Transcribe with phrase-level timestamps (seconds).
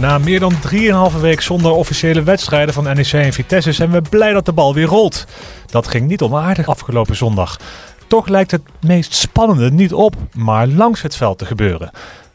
[0.00, 0.54] Na meer dan
[1.12, 4.74] 3,5 week zonder officiële wedstrijden van NEC en Vitesse zijn we blij dat de bal
[4.74, 5.26] weer rolt.
[5.66, 7.56] Dat ging niet onaardig afgelopen zondag.
[8.06, 11.90] Toch lijkt het meest spannende niet op, maar langs het veld te gebeuren.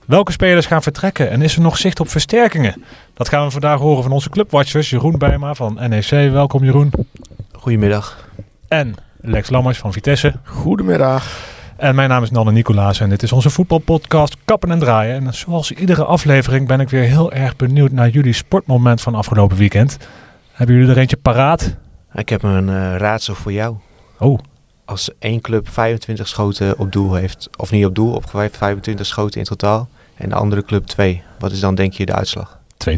[0.05, 2.83] Welke spelers gaan vertrekken en is er nog zicht op versterkingen?
[3.13, 4.89] Dat gaan we vandaag horen van onze clubwatchers.
[4.89, 6.09] Jeroen Bijma van NEC.
[6.09, 6.91] Welkom Jeroen.
[7.51, 8.27] Goedemiddag.
[8.67, 10.33] En Lex Lammers van Vitesse.
[10.43, 11.51] Goedemiddag.
[11.83, 15.15] En mijn naam is Nanne Nicolaas en dit is onze voetbalpodcast Kappen en Draaien.
[15.15, 19.57] En zoals iedere aflevering ben ik weer heel erg benieuwd naar jullie sportmoment van afgelopen
[19.57, 19.97] weekend.
[20.51, 21.75] Hebben jullie er eentje paraat?
[22.13, 23.75] Ik heb een uh, raadsel voor jou.
[24.19, 24.39] Oh.
[24.85, 29.39] Als één club 25 schoten op doel heeft, of niet op doel, opgeweid 25 schoten
[29.39, 32.59] in totaal, en de andere club 2, wat is dan denk je de uitslag?
[32.89, 32.91] 2-2.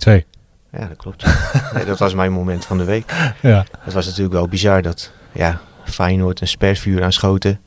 [0.71, 1.25] Ja, dat klopt.
[1.73, 3.33] nee, dat was mijn moment van de week.
[3.41, 3.65] Ja.
[3.79, 7.59] Het was natuurlijk wel bizar dat ja, Feyenoord een spervuur aanschoten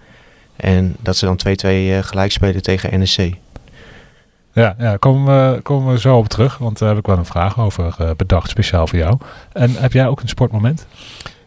[0.58, 3.36] en dat ze dan 2-2 uh, gelijk spelen tegen NEC.
[4.52, 7.24] Ja, ja komen, we, komen we zo op terug, want daar heb ik wel een
[7.24, 9.18] vraag over uh, bedacht, speciaal voor jou.
[9.52, 10.86] En heb jij ook een sportmoment?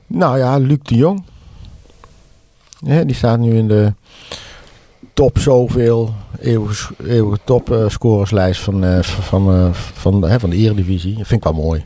[0.07, 1.23] Nou ja, Luc de Jong.
[2.79, 3.93] Ja, die staat nu in de
[5.13, 11.17] top zoveel eeuwige, eeuwige topscorerslijst van, uh, van, van, uh, van de Eredivisie.
[11.17, 11.85] Dat vind ik wel mooi.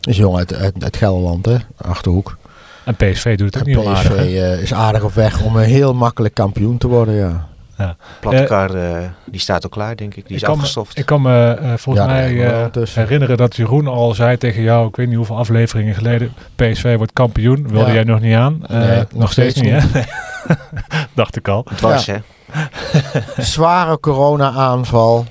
[0.00, 1.56] Is jong uit, uit, uit Gelderland, hè?
[1.76, 2.36] Achterhoek.
[2.84, 5.64] En PSV doet het ook en niet PSV aardig, is aardig op weg om een
[5.64, 7.46] heel makkelijk kampioen te worden, ja.
[7.78, 7.96] Ja.
[8.20, 10.26] Platkar, uh, die staat al klaar, denk ik.
[10.26, 10.94] Die is ik kan afgestoft.
[10.94, 14.62] Me, ik kan me uh, volgens ja, mij uh, herinneren dat Jeroen al zei tegen
[14.62, 17.68] jou, ik weet niet hoeveel afleveringen geleden, PSV wordt kampioen.
[17.68, 17.92] Wilde Ja.
[17.92, 18.64] jij nog niet aan?
[18.68, 20.02] Nee, nog, nog steeds, steeds niet, hè?
[21.14, 21.66] Dacht ik al.
[21.76, 22.12] Dwars, Ja.
[22.14, 22.62] hè?
[23.42, 25.26] Zware corona-aanval.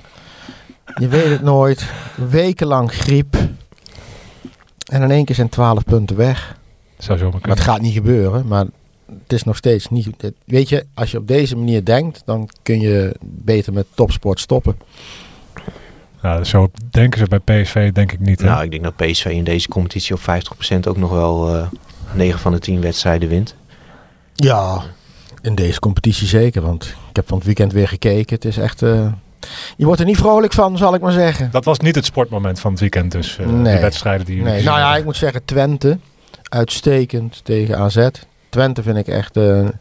[0.94, 1.86] Je weet het nooit.
[2.14, 3.36] Wekenlang griep.
[4.84, 6.56] En in één keer zijn 12 punten weg.
[6.98, 7.58] Zou zomaar Maar kunnen.
[7.58, 8.46] het gaat niet gebeuren.
[8.46, 8.64] Maar
[9.22, 10.08] het is nog steeds niet.
[10.44, 14.76] Weet je, als je op deze manier denkt, dan kun je beter met topsport stoppen.
[16.22, 18.40] Ja, zo denken ze bij PSV denk ik niet.
[18.40, 18.46] hè?
[18.46, 21.66] Nou, ik denk dat PSV in deze competitie op 50% ook nog wel eh
[22.12, 23.54] 9 van de 10 wedstrijden wint.
[24.34, 24.82] Ja,
[25.42, 26.62] in deze competitie zeker.
[26.62, 28.34] Want ik heb van het weekend weer gekeken.
[28.34, 28.82] Het is echt.
[28.82, 29.12] eh,
[29.76, 31.48] je wordt er niet vrolijk van, zal ik maar zeggen.
[31.50, 33.38] Dat was niet het sportmoment van het weekend dus.
[33.38, 33.74] eh, Nee.
[33.74, 34.98] De wedstrijden die Nee, nou ja, hebben.
[34.98, 35.98] ik moet zeggen, Twente.
[36.54, 38.08] Uitstekend tegen AZ.
[38.48, 39.72] Twente vind ik echt een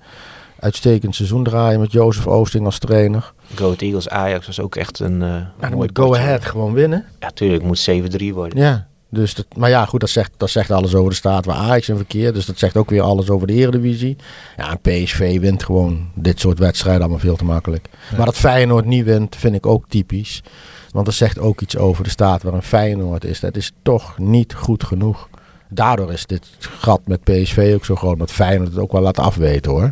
[0.60, 3.34] uitstekend seizoen draaien met Jozef Oosting als trainer.
[3.56, 6.16] Go Ahead Eagles Ajax was ook echt een eh dan moet Go.
[6.16, 7.06] Ahead gewoon winnen.
[7.20, 7.90] Ja, tuurlijk, moet
[8.32, 8.60] 7-3 worden.
[8.60, 8.88] Ja.
[9.10, 11.90] Dus dat, maar ja, goed, dat zegt, dat zegt alles over de staat waar Ajax
[11.90, 12.34] in verkeert.
[12.34, 14.16] Dus dat zegt ook weer alles over de Eredivisie.
[14.58, 17.90] Ja, en PSV wint gewoon dit soort wedstrijden allemaal veel te makkelijk.
[18.12, 18.18] Ja.
[18.18, 20.44] Maar dat Feyenoord niet wint, vind ik ook typisch.
[20.92, 23.40] Want dat zegt ook iets over de staat waar een Feyenoord is.
[23.40, 25.30] Dat is toch niet goed genoeg.
[25.74, 28.20] Daardoor is dit gat met PSV ook zo groot.
[28.20, 29.92] Dat Feyenoord het ook wel laat afweten hoor.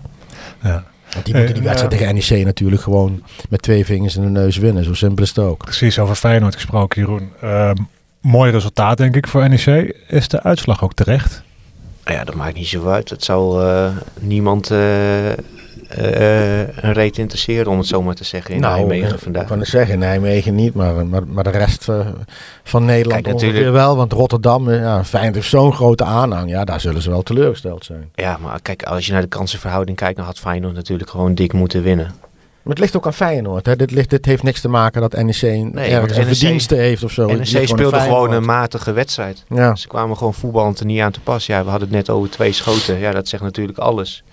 [0.64, 0.84] Ja.
[1.14, 1.98] Want die moeten Eh, die wedstrijd ja.
[2.00, 4.84] tegen NEC natuurlijk gewoon met twee vingers in de neus winnen.
[4.84, 5.64] Zo simpel is het ook.
[5.64, 7.30] Precies, over Feyenoord gesproken, Jeroen.
[7.42, 7.76] Ehm,
[8.22, 9.96] mooi resultaat denk ik voor NEC.
[10.08, 11.44] Is de uitslag ook terecht?
[12.06, 13.10] Nou ja, dat maakt niet zo uit.
[13.10, 14.78] Het zal eh, niemand eh,
[15.92, 19.48] eh, een reet interesseren, om het zo maar te zeggen, in Nijmegen eh, Ik vandaag.
[19.48, 22.08] kan het zeggen, Nijmegen niet, maar, maar, maar de rest eh,
[22.64, 23.96] van Nederland Kijk, natuurlijk- wel.
[23.96, 26.50] Want Rotterdam, eh, ja, Feyenoord heeft zo'n grote aanhang.
[26.50, 28.10] Ja, daar zullen ze wel teleurgesteld zijn.
[28.16, 31.54] Ja, maar kijk, als je naar de kansenverhouding kijkt, dan had Feyenoord natuurlijk gewoon dik
[31.54, 32.12] moeten winnen.
[32.62, 33.66] Maar het ligt ook aan Feyenoord.
[33.66, 33.76] Hè.
[33.76, 36.76] Dit, ligt, dit heeft niks te maken dat NEC een- Nee, ergens een NEC verdienste
[36.76, 37.26] heeft of zo.
[37.28, 39.44] NEC speelde gewoon een matige wedstrijd.
[39.50, 39.76] Ja.
[39.76, 41.46] Ze kwamen gewoon voetballend er niet aan te pas.
[41.46, 43.00] Ja, we hadden het net over twee schoten.
[43.00, 44.24] Ja, dat zegt natuurlijk alles.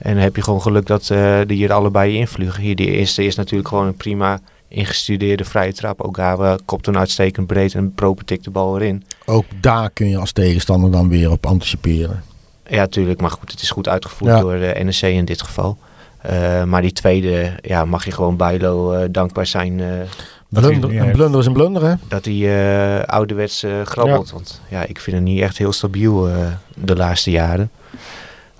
[0.00, 2.62] En dan heb je gewoon geluk dat eh die hier allebei invliegen.
[2.62, 6.00] Hier, die eerste is natuurlijk gewoon een prima ingestudeerde vrije trap.
[6.00, 9.04] Ook Gawa kopt een uitstekend breed en Proper tikt de bal erin.
[9.26, 12.22] Ook daar kun je als tegenstander dan weer op anticiperen.
[12.68, 13.20] Ja, tuurlijk.
[13.20, 14.40] Maar goed, het is goed uitgevoerd Ja.
[14.40, 15.78] door de NEC in dit geval.
[16.20, 20.06] Eh, maar die tweede, ja, mag je gewoon Bijlo eh, dankbaar zijn eh, hij
[20.48, 21.94] Blunder, een blunder is een blunder, hè?
[22.08, 24.30] dat hij eh ouderwets eh, grabbelt.
[24.30, 26.34] Want ja, ik vind hem niet echt heel stabiel eh,
[26.74, 27.70] de laatste jaren.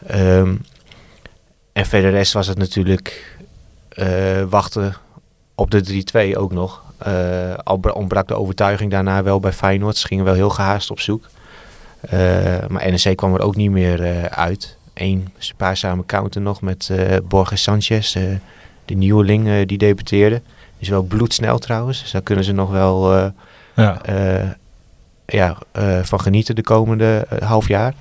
[0.06, 0.54] Ehm,
[1.80, 3.36] en verder rest was het natuurlijk
[3.88, 4.94] eh, wachten
[5.54, 6.04] op de
[6.34, 6.82] 3-2 ook nog.
[6.98, 9.96] Eh, al bra- ontbrak de overtuiging daarna wel bij Feyenoord.
[9.96, 11.24] Ze gingen wel heel gehaast op zoek.
[12.00, 12.18] Eh,
[12.68, 14.76] maar NEC kwam er ook niet meer uit.
[14.94, 16.90] Eén spaarzame counter nog met
[17.24, 18.12] Borges Sanchez,
[18.84, 20.42] de nieuweling die debuteerde.
[20.78, 22.00] Is wel bloedsnel trouwens.
[22.02, 23.14] Dus daar kunnen ze nog wel
[23.74, 24.00] Ja.
[25.26, 25.56] ja,
[26.02, 27.94] van genieten de komende half jaar.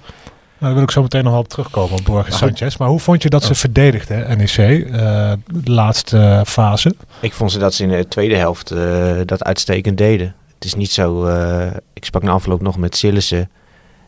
[0.59, 2.37] Nou, daar wil ik zo meteen nog wel op terugkomen op Borges.
[2.37, 2.77] Sanchez.
[2.77, 3.55] Maar hoe vond je dat ze Oh.
[3.57, 5.31] verdedigden, NEC, eh,
[5.63, 6.95] de laatste fase?
[7.19, 10.35] Ik vond ze dat ze in de tweede helft eh, dat uitstekend deden.
[10.55, 11.25] Het is niet zo...
[11.25, 13.49] eh, ik sprak na afloop nog met Sillissen.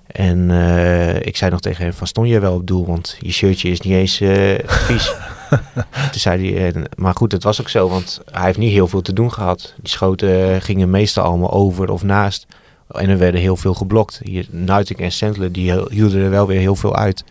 [0.08, 2.86] En eh, ik zei nog tegen hem van, stond je wel op doel?
[2.86, 5.14] Want je shirtje is niet eens eh, vies.
[6.12, 8.88] Toen zei hij, eh, maar goed, het was ook zo, want hij heeft niet heel
[8.88, 9.74] veel te doen gehad.
[9.82, 12.46] Die schoten eh, gingen meestal allemaal over of naast.
[12.94, 14.20] En er werden heel veel geblokt.
[14.24, 17.24] Hier, Nuiting en Sandler, die hielden er wel weer heel veel uit.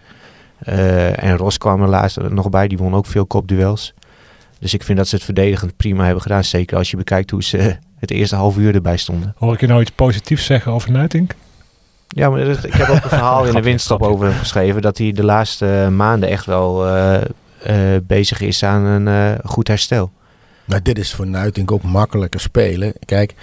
[0.59, 3.95] Eh, en Ros kwam er laatst nog bij, die won ook veel kopduels.
[4.59, 6.45] Dus ik vind dat ze het verdedigend prima hebben gedaan.
[6.45, 9.35] Zeker als je bekijkt hoe ze het eerste half uur erbij stonden.
[9.39, 11.35] Hoor ik je nou iets positiefs zeggen over Nuitink?
[12.09, 14.15] Ja, maar dat- ik heb ook een verhaal in de winststop grapje.
[14.17, 14.83] over hem geschreven.
[14.83, 17.15] Dat hij de laatste maanden echt wel eh,
[17.63, 20.11] eh, bezig is aan een eh, goed herstel.
[20.65, 22.93] Maar dit is voor Nuitink ook makkelijker spelen.
[23.05, 23.35] Kijk,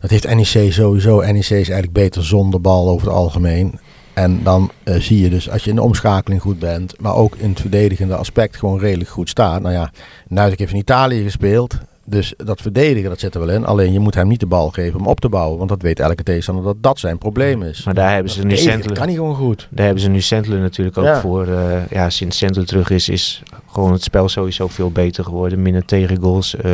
[0.00, 1.20] dat heeft NEC sowieso.
[1.20, 3.78] NEC is eigenlijk beter zonder bal over het algemeen.
[4.14, 7.36] En dan eh, zie je dus, als je in de omschakeling goed bent, maar ook
[7.36, 9.60] in het verdedigende aspect gewoon redelijk goed staat.
[9.62, 9.90] Nou ja,
[10.28, 11.78] Nuitink heeft in Italië gespeeld.
[12.04, 13.64] Dus dat verdedigen, dat zit er wel in.
[13.66, 15.58] Alleen je moet hem niet de bal geven om op te bouwen.
[15.58, 17.84] Want dat weet elke tegenstander dat dat zijn probleem is.
[17.84, 19.68] Maar daar hebben ze nu Sandler, kan niet gewoon goed.
[19.70, 20.08] daar hebben ze
[20.48, 21.20] nu natuurlijk ook Ja.
[21.20, 21.46] voor.
[21.46, 23.42] eh, ja, sinds Sandler terug is, is
[23.72, 25.62] gewoon het spel sowieso veel beter geworden.
[25.62, 26.72] Minder tegengoals, eh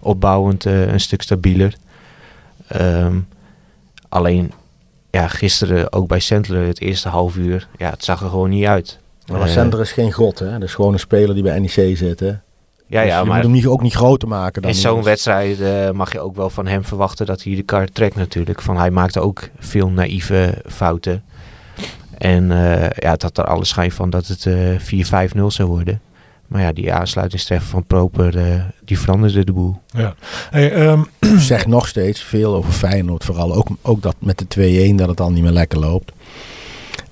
[0.00, 1.74] opbouwend een stuk stabieler.
[2.68, 3.18] Ehm,
[4.08, 4.52] alleen,
[5.10, 8.66] ja, gisteren ook bij Sandler het eerste half uur, ja, het zag er gewoon niet
[8.66, 8.98] uit.
[9.26, 10.52] Maar Eh, Center is geen god, hè.
[10.52, 12.26] Dat is gewoon een speler die bij NEC zit, hè.
[12.88, 15.02] Ja, Dus ja, je maar moet hem niet, ook niet groter maken dan in zo'n
[15.02, 18.62] wedstrijd eh, mag je ook wel van hem verwachten dat hij de kar trekt natuurlijk.
[18.62, 21.24] Van hij maakte ook veel naïeve fouten.
[22.18, 26.00] En eh, ja, het had er alle schijn van dat het eh 4-5-0 zou worden.
[26.46, 29.80] Maar ja, die aansluitingstreffer van Proper, die veranderde de boel.
[30.50, 31.02] Hey, ehm,
[31.38, 33.24] zeg nog steeds veel over Feyenoord.
[33.24, 36.12] Vooral ook, ook dat met de 2-1 dat het al niet meer lekker loopt.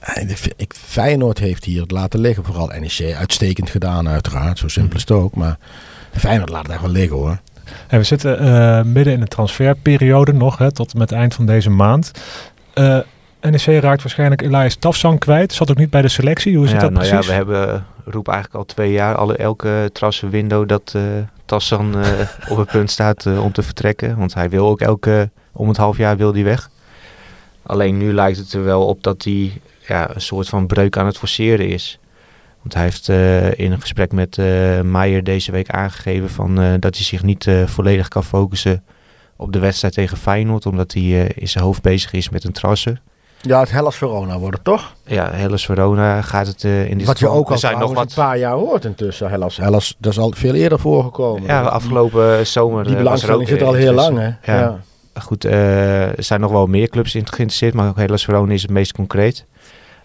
[0.01, 2.45] En ik, Feyenoord heeft hier het laten liggen.
[2.45, 4.59] Vooral NEC uitstekend gedaan uiteraard.
[4.59, 5.35] Zo simpel is het ook.
[5.35, 5.59] Maar
[6.13, 7.39] Feyenoord laat het echt wel liggen hoor.
[7.87, 11.35] hey, we zitten eh, midden in de transferperiode nog, hè, tot en met het eind
[11.35, 12.11] van deze maand.
[12.75, 12.99] Eh,
[13.41, 15.53] NEC raakt waarschijnlijk Elias Tafsan kwijt.
[15.53, 16.57] Zat ook niet bij de selectie.
[16.57, 17.27] Hoe zit ja, dat nou precies?
[17.27, 19.91] ja, we hebben roep eigenlijk al twee jaar, alle, elke
[20.31, 21.03] window dat eh
[21.45, 24.17] Tassan eh, op het punt staat eh, om te vertrekken.
[24.17, 26.71] Want hij wil ook elke, om het half jaar wil hij weg.
[27.63, 31.07] Alleen nu lijkt het er wel op dat hij ja, een soort van breuk aan
[31.07, 31.99] het forceren is.
[32.61, 34.37] Want hij heeft eh, in een gesprek met
[34.83, 38.85] Meijer deze week aangegeven van, dat hij zich niet volledig kan focussen
[39.37, 40.67] op de wedstrijd tegen Feyenoord.
[40.67, 43.01] Omdat hij in zijn hoofd bezig is met een trasser.
[43.45, 44.95] Ja, het Hellas Verona wordt het toch?
[45.05, 48.09] Ja, Hellas Verona gaat het eh, in dit Wat je ook al zijn nog wat
[48.09, 49.31] een paar jaar hoort intussen.
[49.31, 51.43] Hellas, Hellas dat is al veel eerder voorgekomen.
[51.43, 52.85] Ja, afgelopen zomer.
[52.85, 54.57] Die eh, ook belangstelling zit al heel lang hè.
[54.59, 54.79] Ja.
[55.21, 58.71] Goed, eh, er zijn nog wel meer clubs in geïnteresseerd, maar Hellas Verona is het
[58.71, 59.47] meest concreet.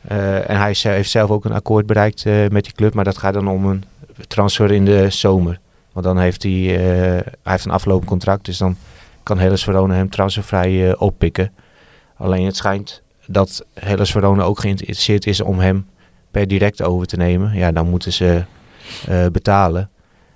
[0.02, 3.18] Eh, en hij heeft zelf ook een akkoord bereikt eh, met die club, maar dat
[3.18, 3.84] gaat dan om een
[4.28, 5.60] transfer in de zomer.
[5.94, 6.82] Want dan heeft hij, eh,
[7.44, 8.76] hij heeft een aflopend contract, dus dan
[9.24, 11.52] kan Hellas Verona hem transfervrij eh, oppikken.
[12.18, 15.88] Alleen het schijnt dat Hellas Verona ook geïnteresseerd is om hem
[16.32, 17.54] per direct over te nemen.
[17.54, 18.44] Ja, dan moeten ze
[19.08, 19.90] eh, betalen.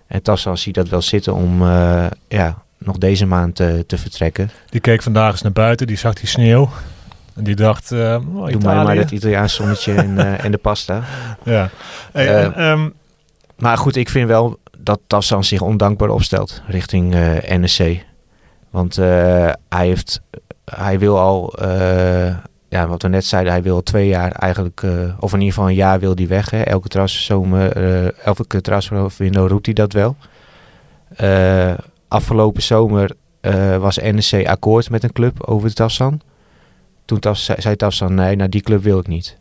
[0.07, 4.49] En Tassan ziet dat wel zitten om eh, ja, nog deze maand eh, te vertrekken.
[4.69, 5.87] Die keek vandaag eens naar buiten.
[5.87, 6.69] Die zag die sneeuw.
[7.35, 8.83] En die dacht, oh, Doe mij Italië.
[8.85, 11.03] maar dat Italiaans zonnetje en, en de pasta.
[11.43, 11.69] Ja.
[12.11, 12.89] Hey, en, ehm,
[13.57, 17.13] Maar goed, ik vind wel dat Tassan zich ondankbaar opstelt richting
[17.57, 18.05] NEC.
[18.69, 20.21] Want hij, heeft,
[20.65, 21.53] hij wil al,
[22.73, 25.69] ja, wat we net zeiden, hij wil twee jaar eigenlijk, eh, of in ieder geval
[25.69, 26.49] een jaar wil hij weg.
[26.49, 26.61] Hè.
[26.61, 30.15] Elke transferzomer, eh elke roept hij dat wel.
[31.15, 31.73] Eh,
[32.07, 33.11] afgelopen zomer
[33.79, 36.21] was NEC akkoord met een club over Tassan.
[37.05, 39.37] Toen zei- Tassan, nee, naar die club wil ik niet.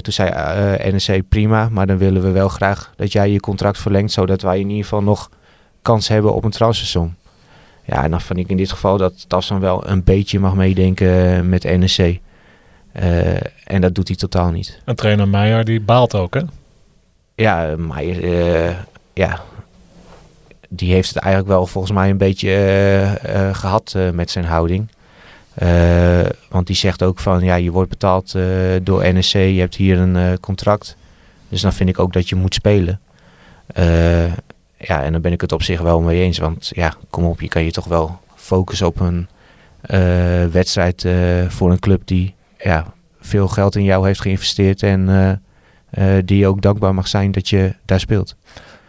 [0.00, 0.30] Toen zei
[0.92, 4.58] NEC prima, maar dan willen we wel graag dat jij je contract verlengt, zodat wij
[4.60, 5.30] in ieder geval nog
[5.82, 7.14] kans hebben op een transfersom.
[7.84, 11.48] Ja, en dan vind ik in dit geval dat Tassan wel een beetje mag meedenken
[11.48, 12.20] met NEC.
[12.96, 13.34] Eh,
[13.64, 14.80] en dat doet hij totaal niet.
[14.84, 16.40] en trainer Meijer, die baalt ook, hè?
[17.34, 18.76] Ja, maar eh,
[19.12, 19.42] ja,
[20.68, 24.44] die heeft het eigenlijk wel volgens mij een beetje eh, eh, gehad eh, met zijn
[24.44, 24.88] houding.
[26.48, 28.34] Want die zegt ook van, ja, je wordt betaald
[28.82, 30.96] door NEC, je hebt hier een contract.
[31.48, 33.00] Dus dan vind ik ook dat je moet spelen.
[34.78, 36.38] Ja, en dan ben ik het op zich wel mee eens.
[36.38, 39.28] Want ja, kom op, je kan je toch wel focussen op een
[40.52, 41.06] wedstrijd
[41.48, 42.84] voor een club die ja,
[43.20, 44.82] veel geld in jou heeft geïnvesteerd.
[44.82, 48.36] En eh, eh, die je ook dankbaar mag zijn dat je daar speelt.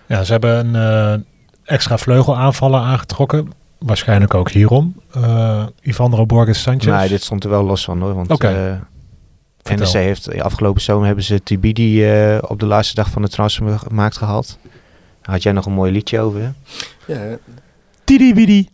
[0.06, 0.76] Ja, ze hebben een
[1.14, 1.20] eh,
[1.64, 3.52] extra vleugelaanvaller aangetrokken.
[3.78, 5.02] Waarschijnlijk ook hierom.
[5.18, 6.86] Uh, Ivandro Borges Sanchez.
[6.86, 8.14] Nee, dit stond er wel los van hoor.
[8.14, 8.48] Want Oké.
[8.48, 8.76] eh,
[9.62, 9.86] Vertel.
[9.86, 14.18] NEC heeft afgelopen zomer hebben ze Tibidi eh, op de laatste dag van de transfermarkt
[14.18, 14.58] gehaald.
[15.22, 16.42] Daar had jij nog een mooi liedje over.
[16.42, 16.50] Hè?
[17.14, 17.38] Ja,
[18.08, 18.70] Tidibidi.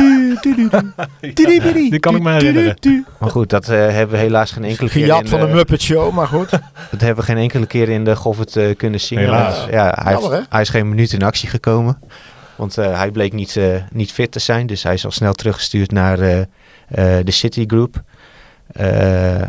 [1.34, 1.90] Tidibidi.
[1.90, 2.76] Die kan ik me herinneren.
[3.18, 5.52] Maar goed, dat eh, hebben we helaas geen enkele keer Gejat in van de de-
[5.52, 6.50] Muppet Show, maar goed.
[6.90, 9.18] Dat hebben we geen enkele keer in de Goffert eh kunnen zien.
[9.18, 9.58] Helaas.
[9.58, 10.48] Want, ja, hij, Jammer, heeft- hè?
[10.50, 11.98] hij is geen minuut in actie gekomen.
[12.56, 14.66] Want eh, hij bleek niet, eh, niet fit te zijn.
[14.66, 16.46] Dus hij is al snel teruggestuurd naar eh, eh,
[17.24, 18.02] de City Group.
[18.72, 19.40] Eh,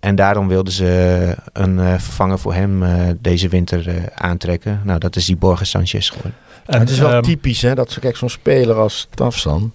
[0.00, 4.80] en daarom wilden ze een eh, vervanger voor hem eh, deze winter eh, aantrekken.
[4.84, 6.34] Nou, dat is die Borges Sanchez geworden.
[6.66, 9.72] En, het is wel ehm, typisch, hè, dat kijk, zo'n speler als Tafsan.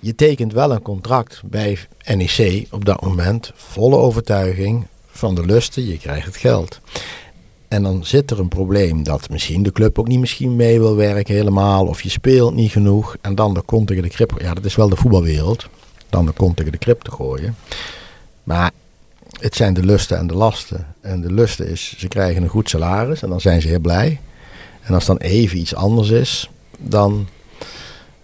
[0.00, 1.78] Je tekent wel een contract bij
[2.14, 3.52] NEC op dat moment.
[3.54, 6.80] Volle overtuiging van de lusten, je krijgt het geld.
[7.68, 10.96] En dan zit er een probleem dat misschien de club ook niet misschien mee wil
[10.96, 11.86] werken helemaal.
[11.86, 13.16] Of je speelt niet genoeg.
[13.20, 14.34] En dan de kont tegen de krip.
[14.38, 15.68] Ja, dat is wel de voetbalwereld.
[16.10, 17.56] Dan de kont tegen de krip te gooien.
[18.42, 18.70] Maar
[19.40, 20.86] het zijn de lusten en de lasten.
[21.00, 24.20] En de lusten is, ze krijgen een goed salaris en dan zijn ze heel blij.
[24.86, 27.28] En als dan even iets anders is, dan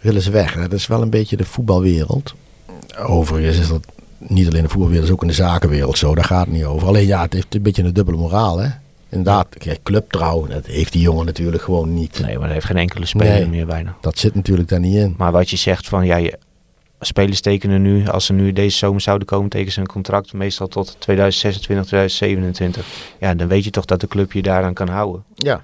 [0.00, 0.54] willen ze weg.
[0.54, 2.34] Dat is wel een beetje de voetbalwereld.
[2.98, 3.84] Overigens is dat
[4.18, 6.14] niet alleen de voetbalwereld, is ook in de zakenwereld zo.
[6.14, 6.88] Daar gaat het niet over.
[6.88, 8.58] Alleen ja, het heeft een beetje een dubbele moraal.
[8.58, 8.68] Hè?
[9.08, 12.20] Inderdaad, kijk, clubtrouw, dat heeft die jongen natuurlijk gewoon niet.
[12.20, 13.48] Nee, maar hij heeft geen enkele speler Nee.
[13.48, 13.96] meer bijna.
[14.00, 15.14] Dat zit natuurlijk daar niet in.
[15.18, 16.38] Maar wat je zegt van ja, je,
[17.00, 20.68] spelers tekenen nu, als ze nu deze zomer zouden komen, tekenen ze een contract meestal
[20.68, 22.86] tot 2026, 2027.
[23.20, 25.24] Ja, dan weet je toch dat de club je daaraan kan houden.
[25.34, 25.62] Ja,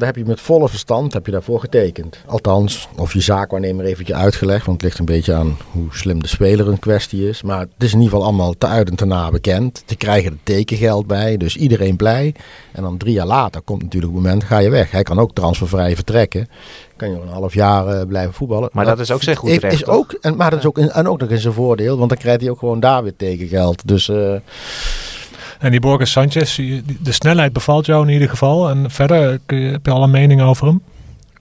[0.00, 2.18] daar heb je met volle verstand heb je daarvoor getekend.
[2.26, 6.28] Althans, of je zaakwaarnemer eventjes uitgelegd, want het ligt een beetje aan hoe slim de
[6.28, 7.42] speler in kwestie is.
[7.42, 9.82] Maar het is in ieder geval allemaal te uit en te na bekend.
[9.86, 12.34] Te krijgen er tekengeld bij, dus iedereen blij.
[12.72, 14.90] En dan drie jaar later komt natuurlijk het moment, ga je weg.
[14.90, 16.48] Hij kan ook transfervrij vertrekken.
[16.96, 18.68] Kan je nog een half jaar eh, blijven voetballen.
[18.72, 19.94] Maar dat is ook zijn goed recht, Is toch?
[19.94, 22.18] ook, en, maar dat is ook, in- en ook nog in zijn voordeel, want dan
[22.18, 23.88] krijgt hij ook gewoon daar weer tekengeld.
[23.88, 24.34] Dus eh,
[25.60, 26.56] En die Borges Sanchez,
[27.00, 28.68] de snelheid bevalt jou in ieder geval.
[28.70, 30.82] En verder, heb je al een mening over hem?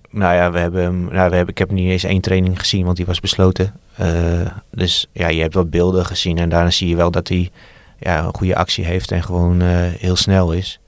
[0.09, 2.85] Nou ja, we hebben, hem- nou, we hebben, ik heb niet eens één training gezien,
[2.85, 3.73] want die was besloten.
[3.95, 7.49] Eh, dus ja, je hebt wat beelden gezien en daarna zie je wel dat hij
[7.99, 10.79] ja, een goede actie heeft en gewoon eh, heel snel is.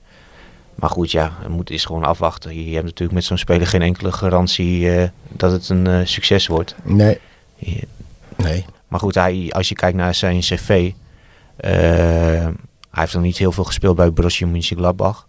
[0.74, 2.64] Maar goed, ja, het moet is gewoon afwachten.
[2.64, 6.46] Je, hebt natuurlijk met zo'n speler geen enkele garantie eh, dat het een eh, succes
[6.46, 6.74] wordt.
[7.58, 7.88] nee,
[8.36, 8.64] nee.
[8.88, 10.90] Maar goed, hij, als je kijkt naar zijn cv,
[12.92, 15.26] hij heeft nog niet heel veel gespeeld bij Borussia Mönchengladbach.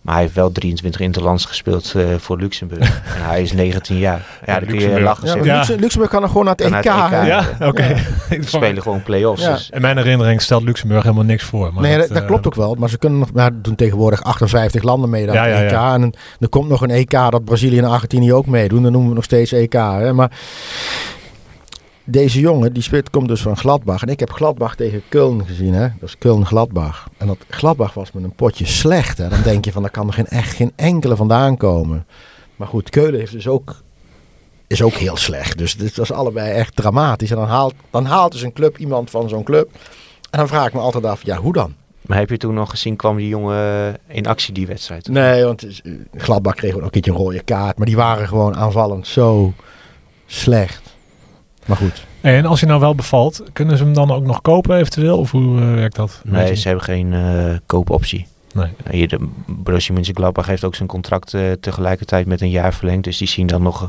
[0.00, 3.02] Maar hij heeft wel 23 interlands gespeeld eh, voor Luxemburg.
[3.16, 4.26] en hij is 19 jaar.
[4.46, 5.04] Ja, dan kun je Luxemburg.
[5.22, 6.70] lachen Ja, Luxemburg kan er gewoon naar het EK.
[6.70, 7.18] naar het EK.
[7.20, 7.26] hè?
[7.26, 7.96] Ja, oké.
[8.40, 9.42] Spelen gewoon play-offs.
[9.42, 9.52] Ja.
[9.52, 11.72] Dus In mijn herinnering stelt Luxemburg helemaal niks voor.
[11.72, 12.74] Maar nee, dat, eh, dat klopt ook wel.
[12.74, 15.70] Maar ze kunnen nog, maar doen tegenwoordig 58 landen mee aan Ja, het EK.
[15.70, 15.94] ja.
[15.94, 18.82] En er komt nog een EK dat Brazilië en Argentinië ook meedoen.
[18.82, 19.72] Dan noemen we nog steeds EK.
[19.72, 20.12] Hè?
[20.12, 20.30] Maar
[22.10, 24.02] deze jongen, die speelt, komt dus van Gladbach.
[24.02, 25.74] En ik heb Gladbach tegen Köln gezien.
[25.74, 25.88] Hè?
[26.00, 27.08] Dat is Köln-Gladbach.
[27.16, 29.18] En dat Gladbach was met een potje slecht.
[29.18, 29.28] Hè?
[29.28, 32.06] Dan denk je van, daar kan er geen, echt geen enkele vandaan komen.
[32.56, 33.82] Maar goed, Keulen heeft dus ook,
[34.66, 35.58] is ook heel slecht.
[35.58, 37.30] Dus dit was allebei echt dramatisch.
[37.30, 39.70] En dan haalt, dan haalt dus een club iemand van zo'n club.
[40.30, 41.74] En dan vraag ik me altijd af, ja, hoe dan?
[42.00, 45.08] Maar heb je toen nog gezien, kwam die jongen in actie die wedstrijd?
[45.08, 47.76] Nee, want eh, Gladbach kreeg ook een keertje een rode kaart.
[47.76, 49.52] Maar die waren gewoon aanvallend zo
[50.26, 50.82] slecht.
[51.70, 52.04] Maar goed.
[52.20, 55.18] En als hij nou wel bevalt, kunnen ze hem dan ook nog kopen eventueel?
[55.18, 56.20] Of hoe eh, werkt dat?
[56.24, 58.26] Nee, je ze hebben geen eh, koopoptie.
[58.54, 58.68] Nee.
[58.84, 63.04] Nou, Hier, de Borussia Mönchengladbach heeft ook zijn contract eh, tegelijkertijd met een jaar verlengd.
[63.04, 63.88] Dus die zien dan nog, eh,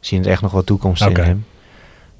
[0.00, 1.44] zien er echt nog wat toekomst in hem.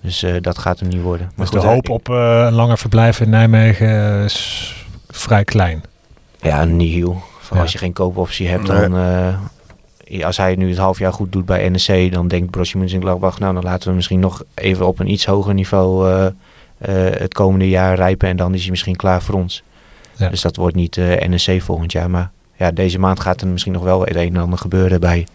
[0.00, 1.26] Dus eh, dat gaat hem niet worden.
[1.35, 4.75] Maar Dus goed, de hoop op eh, een langer verblijf in Nijmegen is
[5.11, 5.83] vrij klein.
[6.40, 7.23] Ja, nihil.
[7.40, 7.62] Van Ja.
[7.62, 8.88] Als je geen koopoptie hebt, Nee.
[8.88, 8.95] dan...
[10.23, 13.38] als hij nu het half jaar goed doet bij NEC, dan denkt Borussia Mönchengladbach...
[13.38, 17.35] nou, dan laten we misschien nog even op een iets hoger niveau eh, eh, het
[17.35, 18.28] komende jaar rijpen...
[18.28, 19.62] en dan is hij misschien klaar voor ons.
[20.16, 20.28] Ja.
[20.28, 22.11] Dus dat wordt niet eh, NEC volgend jaar.
[22.11, 25.26] Maar ja, deze maand gaat er misschien nog wel het een en ander gebeuren bij,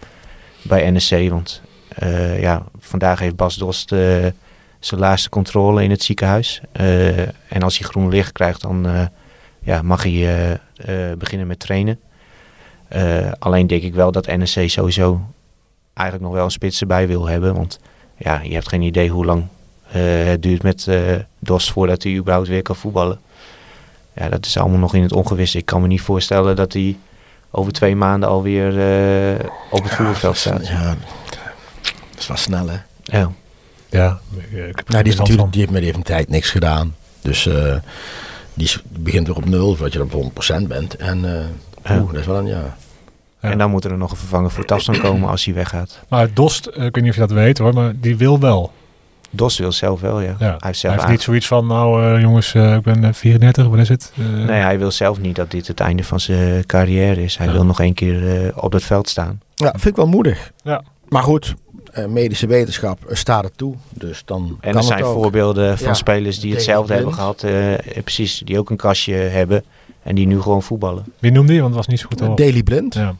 [0.62, 1.30] bij NEC.
[1.30, 1.62] Want
[2.40, 3.90] ja, vandaag heeft Bas Dost
[4.80, 6.62] zijn laatste controle in het ziekenhuis.
[7.48, 9.10] En als hij groen licht krijgt, dan
[9.60, 10.60] ja, mag hij
[11.18, 12.00] beginnen met trainen.
[12.88, 15.22] Eh, alleen denk ik wel dat NEC sowieso
[15.94, 17.56] eigenlijk nog wel een spits erbij wil hebben.
[17.56, 17.80] Want
[18.18, 19.48] ja, je hebt geen idee hoe lang
[19.92, 23.20] eh, het duurt met eh Dost voordat hij überhaupt weer kan voetballen.
[24.16, 25.58] Ja, dat is allemaal nog in het ongewisse.
[25.58, 26.98] Ik kan me niet voorstellen dat hij
[27.52, 30.68] over twee maanden alweer eh op het voetbalveld staat.
[30.68, 30.96] Ja,
[32.12, 32.78] dat is wel snel hè.
[33.04, 33.32] Ja.
[33.90, 36.96] Ja, ik, ik heb Nou, die, is natuurlijk, die heeft met een tijd niks gedaan.
[37.22, 37.76] Dus eh,
[38.54, 40.96] die begint weer op nul, zodat je op 100% bent.
[40.96, 41.46] En eh
[41.88, 42.00] Ja.
[42.02, 42.76] oeh, dat is wel een ja.
[43.42, 43.50] Ja.
[43.50, 46.00] En dan moet er nog een vervanger voor Tafsan komen als hij weggaat.
[46.10, 48.72] Maar Dost, eh, ik weet niet of je dat weet hoor, maar die wil wel.
[49.30, 50.28] Dos wil zelf wel, ja.
[50.28, 50.36] Ja.
[50.38, 53.04] Hij heeft Hij zelf heeft aange- niet zoiets van, nou eh, jongens, eh, ik ben
[53.04, 54.12] eh, 34, wat is het?
[54.18, 57.38] Eh, Nee, hij wil zelf niet dat dit het einde van zijn carrière is.
[57.38, 57.54] Hij Ja.
[57.54, 59.42] wil nog één keer eh, op het veld staan.
[59.56, 60.52] Ja, vind ik wel moedig.
[60.64, 60.82] Ja.
[61.10, 61.54] Maar goed,
[61.92, 63.76] eh, medische wetenschap staat het toe.
[63.90, 65.14] Dus dan En kan er zijn het ook.
[65.22, 65.94] voorbeelden van Ja.
[65.94, 67.44] spelers die hetzelfde hebben gehad.
[67.44, 69.64] eh, eh, precies, die ook een kastje hebben.
[70.08, 71.04] En die nu gewoon voetballen.
[71.20, 71.62] Wie noemde die?
[71.62, 72.36] Want het was niet zo goed horen.
[72.36, 72.94] Daily Blind.
[72.94, 73.16] Ja.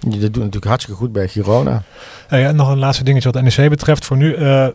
[0.00, 1.82] Die dat doet natuurlijk hartstikke goed bij Girona.
[2.28, 4.04] Hey, en nog een laatste dingetje wat NEC betreft.
[4.04, 4.66] Voor nu, eh,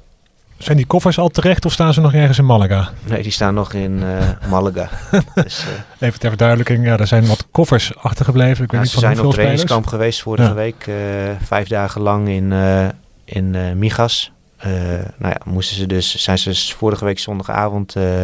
[0.58, 2.90] zijn die koffers al terecht of staan ze nog ergens in Malaga?
[3.04, 4.90] Nee, die staan nog in eh, Malaga.
[5.36, 5.60] dus,
[6.00, 8.64] eh, Even ter verduidelijking, ja, er zijn wat koffers achtergebleven.
[8.64, 9.36] Ik weet ja, niet ze zijn op spelers.
[9.36, 10.54] trainingskamp geweest vorige Ja.
[10.54, 10.88] week.
[10.88, 10.96] eh,
[11.44, 12.88] vijf dagen lang in, eh,
[13.26, 14.32] in eh, Migas.
[14.66, 14.72] Eh,
[15.18, 18.24] nou ja, moesten ze dus, zijn ze dus vorige week zondagavond eh,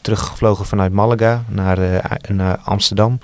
[0.00, 3.18] teruggevlogen vanuit Malaga naar, eh, naar Amsterdam.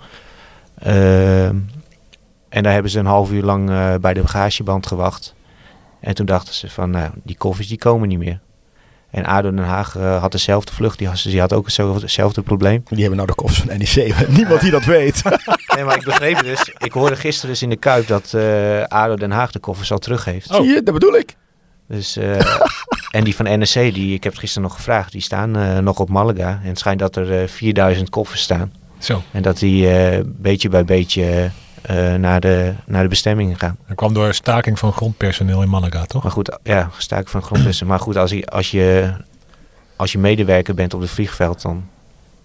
[2.49, 3.67] En daar hebben ze een half uur lang
[4.01, 5.35] bij de bagageband gewacht.
[6.01, 8.41] En toen dachten ze van, nou, die koffers die komen niet meer.
[9.11, 12.83] En ADO Den Haag had dezelfde vlucht, die had, die had ook hetzelfde, hetzelfde probleem.
[12.89, 14.29] Die hebben nou de koffers van NEC.
[14.37, 15.23] Niemand die dat weet.
[15.75, 19.17] Nee, maar ik begreep dus, ik hoorde gisteren dus in de Kuip dat eh ADO
[19.17, 20.51] Den Haag de koffers al terug heeft.
[20.51, 20.57] Oh.
[20.57, 21.37] Zie je, dat bedoel ik.
[21.93, 22.39] Dus, eh,
[23.17, 25.99] en die van NEC, die, ik heb het gisteren nog gevraagd, die staan eh, nog
[25.99, 26.61] op Malaga.
[26.63, 28.73] En het schijnt dat er eh 4000 koffers staan.
[28.99, 31.51] Zo, En dat die eh, beetje bij beetje
[31.83, 33.77] eh, naar, de, naar de bestemmingen gaan.
[33.87, 36.23] dat kwam door staking van grondpersoneel in Malaga, toch?
[36.23, 37.87] Maar goed, ja, gestaakt van grondwessen.
[37.87, 39.13] Maar goed, als je, als, je,
[39.97, 41.85] als je medewerker bent op het vliegveld, dan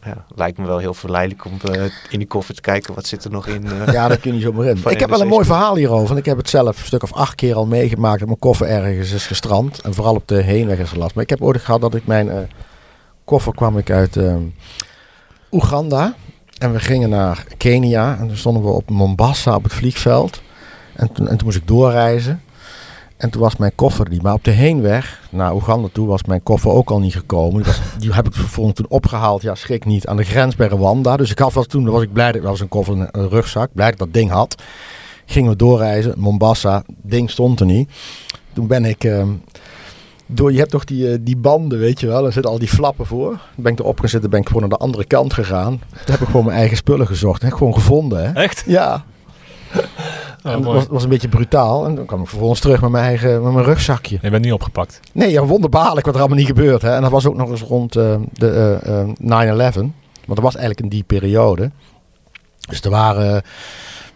[0.08, 2.94] ja, lijkt me wel heel verleidelijk om eh, in die koffer te kijken.
[2.94, 3.72] Wat zit er nog in?
[3.72, 3.94] eh.
[3.94, 4.78] Ja, dat kun je niet zomaar in.
[4.90, 6.08] Ik heb wel een mooi verhaal hierover.
[6.08, 8.68] Want ik heb het zelf een stuk of acht keer al meegemaakt dat mijn koffer
[8.68, 9.82] ergens is gestrand.
[9.82, 11.16] En vooral op de heenweg is er last.
[11.16, 12.38] Maar ik heb ooit gehad dat ik mijn eh,
[13.26, 14.36] koffer kwam ik uit eh,
[15.52, 16.14] Oeganda.
[16.58, 18.18] En we gingen naar Kenia.
[18.20, 20.42] En toen stonden we op Mombasa op het vliegveld.
[20.96, 22.42] En toen, en toen moest ik doorreizen.
[23.18, 24.22] En toen was mijn koffer niet.
[24.22, 27.64] Maar op de heenweg naar Oeganda toe was mijn koffer ook al niet gekomen.
[27.64, 29.42] Die, was, die heb ik vervolgens toen opgehaald.
[29.42, 30.08] Ja, schrik niet.
[30.08, 31.18] Aan de grens bij Rwanda.
[31.18, 32.32] Dus ik had, was, toen was ik blij.
[32.32, 33.70] Dat was een koffer, een, een rugzak.
[33.74, 34.64] Blij dat ik dat ding had.
[35.26, 36.14] Gingen we doorreizen.
[36.18, 36.84] Mombasa.
[37.02, 37.90] Ding stond er niet.
[38.54, 39.04] Toen ben ik...
[39.04, 39.30] ehm,
[40.26, 42.26] door, je hebt toch die, eh, die banden, weet je wel.
[42.26, 43.30] Er zitten al die flappen voor.
[43.30, 44.30] Toen ben ik erop gezet.
[44.30, 45.82] ben ik gewoon naar de andere kant gegaan.
[45.90, 47.40] Toen heb ik gewoon mijn eigen spullen gezocht.
[47.40, 48.42] En heb ik gewoon gevonden, hè.
[48.42, 48.64] Echt?
[48.66, 49.06] Ja,
[50.56, 50.76] het mooi.
[50.78, 51.86] was, was een beetje brutaal.
[51.86, 54.18] En dan kwam ik vervolgens terug met mijn eigen met mijn rugzakje.
[54.22, 55.00] Je bent niet opgepakt.
[55.14, 56.82] Nee, ja, wonderbaarlijk wat er allemaal niet gebeurd.
[56.82, 56.96] Hè.
[56.96, 59.76] En dat was ook nog eens rond eh, de eh, eh, 9-11.
[60.26, 61.72] Want dat was eigenlijk in die periode.
[62.70, 63.44] Dus er waren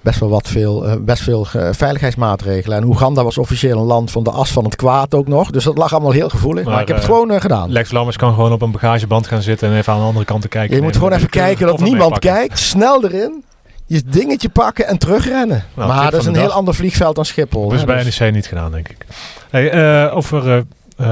[0.01, 2.77] best wel wat veel, eh, best veel eh, veiligheidsmaatregelen.
[2.77, 5.51] En Oeganda was officieel een land van de as van het kwaad ook nog.
[5.51, 6.63] Dus dat lag allemaal heel gevoelig.
[6.63, 7.71] Maar, Maar, ik heb het eh, gewoon eh, gedaan.
[7.71, 10.41] Lex Lammers kan gewoon op een bagageband gaan zitten en even aan de andere kant
[10.41, 10.75] te kijken.
[10.75, 12.59] Je moet gewoon even kijken dat niemand kijkt.
[12.59, 13.43] Snel erin.
[13.91, 15.63] Je dingetje pakken en terugrennen.
[15.73, 16.57] Nou, maar dat is een de heel dag.
[16.57, 17.69] ander vliegveld dan Schiphol.
[17.69, 17.85] Dus hè.
[17.85, 19.05] bij Dus- NEC niet gedaan, denk ik.
[19.49, 20.57] Hey, eh, over, eh,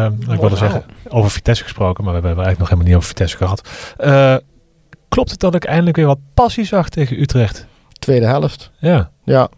[0.06, 3.08] eh, ik wilde zeggen, over Vitesse gesproken, maar we hebben eigenlijk nog helemaal niet over
[3.08, 3.62] Vitesse gehad.
[3.98, 4.36] Eh,
[5.10, 7.66] klopt het dat ik eindelijk weer wat passie zag tegen Utrecht?
[8.00, 8.72] Tweede helft.
[8.78, 9.10] Ja.
[9.24, 9.50] Ja.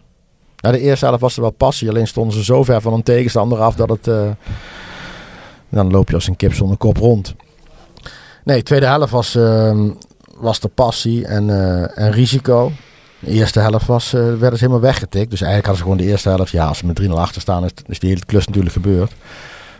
[0.57, 1.89] Nou, de eerste helft was er wel passie.
[1.89, 4.35] Alleen stonden ze zo ver van een tegenstander af dat het...
[5.69, 7.35] dan loop je als een kip zonder kop rond.
[8.43, 9.89] Nee, tweede helft was, ehm,
[10.37, 11.49] was er passie en,
[11.95, 12.71] en risico.
[13.21, 15.29] De eerste helft was, eh, werden ze helemaal weggetikt.
[15.29, 16.51] Dus eigenlijk hadden ze gewoon de eerste helft...
[16.51, 19.11] Ja, als ze met 3-0 achter staan, is, is die hele klus natuurlijk gebeurd.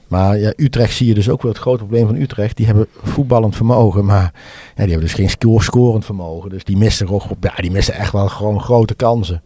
[0.08, 2.58] Maar ja, Utrecht zie je dus ook wel het grote probleem van Utrecht.
[2.58, 4.32] Die hebben voetballend vermogen, maar
[4.76, 6.50] ja, die hebben dus geen score- scorend vermogen.
[6.50, 9.42] Dus die missen, ook, ja, die missen echt wel gewoon grote kansen.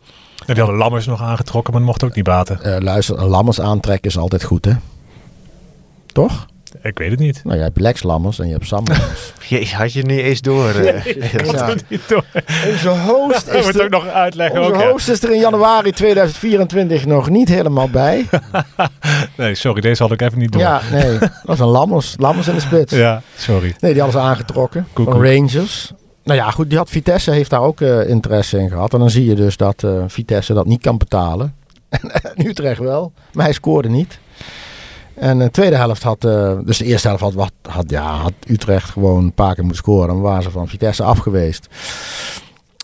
[0.45, 2.63] En die hadden Lammers nog aangetrokken, maar dat mocht ook niet baten.
[2.63, 4.71] Eh, luister, een lammers aantrekken is altijd goed, hè?
[6.05, 6.45] Toch?
[6.83, 7.41] Ik weet het niet.
[7.43, 9.33] Nou, je hebt Lex Lammers en je hebt Sam Lammers.
[9.49, 10.69] Je had je niet eens door.
[10.69, 11.05] eh.
[11.51, 11.67] Ja.
[11.69, 12.23] het niet door.
[12.67, 14.59] Onze host is moet er, ook nog uitleggen.
[14.59, 14.89] onze Ook, ja.
[14.91, 18.25] host is er in januari 2024 nog niet helemaal bij.
[19.37, 20.61] Nee, sorry, deze had ik even niet door.
[20.61, 21.17] Ja, nee.
[21.19, 22.13] Dat was een Lammers.
[22.17, 22.91] Lammers in de spits.
[22.93, 23.75] Ja, sorry.
[23.79, 24.87] Nee, die hadden ze aangetrokken.
[24.93, 25.23] Koek, van koek.
[25.25, 25.91] Rangers.
[26.23, 26.69] Nou ja, goed.
[26.69, 28.93] Die had Vitesse heeft daar ook eh, interesse in gehad.
[28.93, 31.55] En dan zie je dus dat eh, Vitesse dat niet kan betalen.
[32.35, 33.11] en Utrecht wel.
[33.33, 34.19] Maar hij scoorde niet.
[35.15, 36.25] En de tweede helft had...
[36.25, 39.63] eh, dus de eerste helft had, wat, had, ja, had Utrecht gewoon een paar keer
[39.63, 40.07] moeten scoren.
[40.07, 41.67] Dan waren ze van Vitesse af geweest.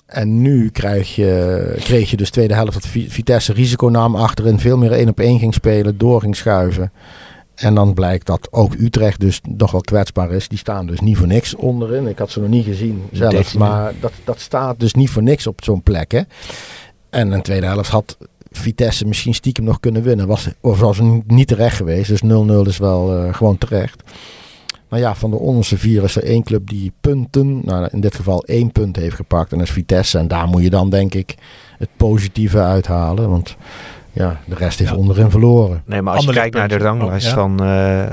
[0.06, 4.60] En nu krijg je, kreeg je dus tweede helft dat Vi- Vitesse risico nam achterin.
[4.60, 5.98] Veel meer één op één ging spelen.
[5.98, 6.92] Door ging schuiven.
[7.56, 10.48] En dan blijkt dat ook Utrecht dus nog wel kwetsbaar is.
[10.48, 12.08] Die staan dus niet voor niks onderin.
[12.08, 13.56] Ik had ze nog niet gezien zelf.
[13.56, 16.12] Maar dat, dat staat dus niet voor niks op zo'n plek.
[16.12, 16.22] Hè?
[17.10, 18.18] En in de tweede helft had
[18.52, 20.28] Vitesse misschien stiekem nog kunnen winnen.
[20.28, 22.10] Was, of was niet terecht geweest.
[22.10, 24.04] Dus 0-0 is wel eh, gewoon terecht.
[24.90, 28.16] Nou ja, van de onderste vier is er één club die punten, nou in dit
[28.16, 29.52] geval één punt heeft gepakt.
[29.52, 30.18] En dat is Vitesse.
[30.18, 31.36] En daar moet je dan denk ik
[31.78, 33.30] het positieve uithalen.
[33.30, 33.56] Want
[34.14, 34.98] ja, de rest heeft Ja.
[34.98, 35.84] onderin verloren.
[35.86, 37.40] Nee, maar als je kijkt naar de ranglijst Oh, ja.
[37.40, 38.10] van, eh,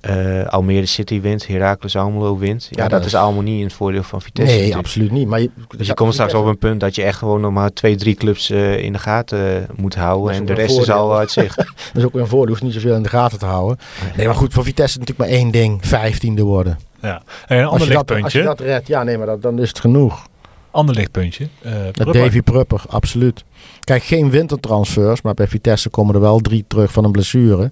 [0.00, 2.68] eh, Almere City wint, Heracles Almelo wint.
[2.70, 4.50] Ja, Ja, dat, dat is allemaal niet in het voordeel van Vitesse.
[4.52, 4.86] Nee, natuurlijk.
[4.86, 5.28] absoluut niet.
[5.28, 7.72] Maar je, Dus je komt straks op een punt dat je echt gewoon nog maar
[7.72, 10.34] twee, drie clubs eh, in de gaten eh, moet houden.
[10.34, 11.56] En de rest is al uit zicht.
[11.56, 12.48] Dat is ook weer een voordeel.
[12.48, 13.78] hoeft niet zoveel in de gaten te houden.
[14.16, 15.86] Nee, maar goed, voor Vitesse is natuurlijk maar één ding.
[15.86, 16.78] Vijftiende worden.
[17.00, 17.22] Ja.
[17.46, 19.58] En een Als ander je, dat, als je dat redt, ja nee, maar dat, dan
[19.58, 20.28] is het genoeg.
[20.70, 21.48] Ander lichtpuntje.
[21.92, 22.12] Prupper.
[22.12, 23.44] Davy Prupper, absoluut.
[23.80, 27.70] Kijk, geen wintertransfers, maar bij Vitesse komen er wel drie terug van een blessure.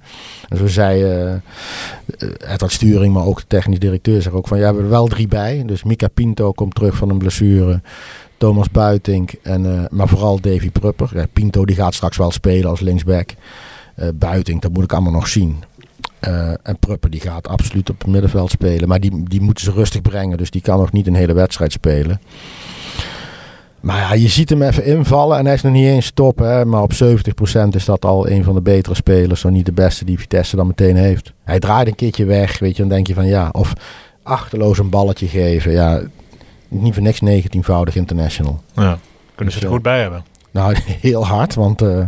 [0.49, 4.63] En zo zei eh, Edward Sturing, maar ook de technisch directeur, zegt ook van, ja,
[4.63, 5.63] we hebben er wel drie bij.
[5.67, 7.81] Dus Mika Pinto komt terug van een blessure.
[8.37, 11.11] Thomas Buitink, en, eh, maar vooral Davy Prupper.
[11.15, 13.31] Ja, Pinto die gaat straks wel spelen als linksback.
[14.15, 15.65] Buitink, dat moet ik allemaal nog zien.
[16.63, 18.89] En Prupper die gaat absoluut op het middenveld spelen.
[18.89, 20.39] Maar die, die moeten ze rustig brengen.
[20.39, 22.21] Dus die kan nog niet een hele wedstrijd spelen.
[23.81, 26.39] Maar ja, je ziet hem even invallen en hij is nog niet eens top.
[26.39, 26.97] Hè, maar op 70%
[27.71, 29.41] is dat al een van de betere spelers.
[29.41, 31.33] Zo niet de beste die Vitesse dan meteen heeft.
[31.45, 32.59] Hij draait een keertje weg.
[32.59, 33.49] Weet je, dan denk je van ja.
[33.53, 33.73] Of
[34.23, 35.73] achterloos een balletje geven.
[35.73, 36.01] Ja,
[36.69, 38.61] niet voor niks 19-voudig international.
[38.73, 38.99] Ja.
[39.35, 40.25] Kunnen ze Dus, er goed bij hebben.
[40.51, 41.55] Nou, heel hard.
[41.55, 42.05] Want eh,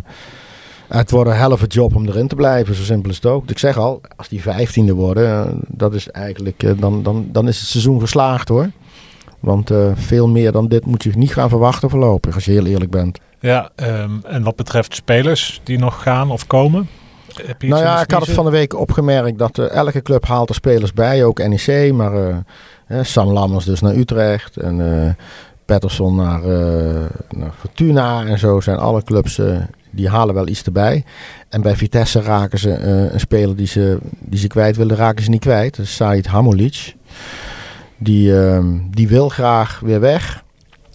[0.88, 2.74] het wordt een helft job om erin te blijven.
[2.74, 3.50] Zo simpel is het ook.
[3.50, 7.48] Ik zeg al, als die vijftiende worden, eh, dat is eigenlijk, eh, dan, dan, dan
[7.48, 8.70] is het seizoen geslaagd hoor.
[9.40, 12.66] Want eh, veel meer dan dit moet je niet gaan verwachten voorlopig, als je heel
[12.66, 13.18] eerlijk bent.
[13.38, 16.88] Ja, ehm, en wat betreft spelers die nog gaan of komen?
[17.34, 20.02] Heb je iets nou ja, ik had het van de week opgemerkt dat eh, elke
[20.02, 21.92] club haalt er spelers bij, ook NEC.
[21.92, 22.44] Maar
[22.86, 25.16] eh, Sam Lammers dus naar Utrecht en
[25.64, 26.40] Patterson naar,
[27.28, 29.40] naar Fortuna en zo zijn alle clubs,
[29.90, 31.04] die halen wel iets erbij.
[31.48, 32.70] En bij Vitesse raken ze
[33.12, 35.76] een speler die ze, die ze kwijt willen, raken ze niet kwijt.
[35.76, 36.94] Dat is Said Hamulic.
[38.00, 40.42] Die, ehm, die wil graag weer weg.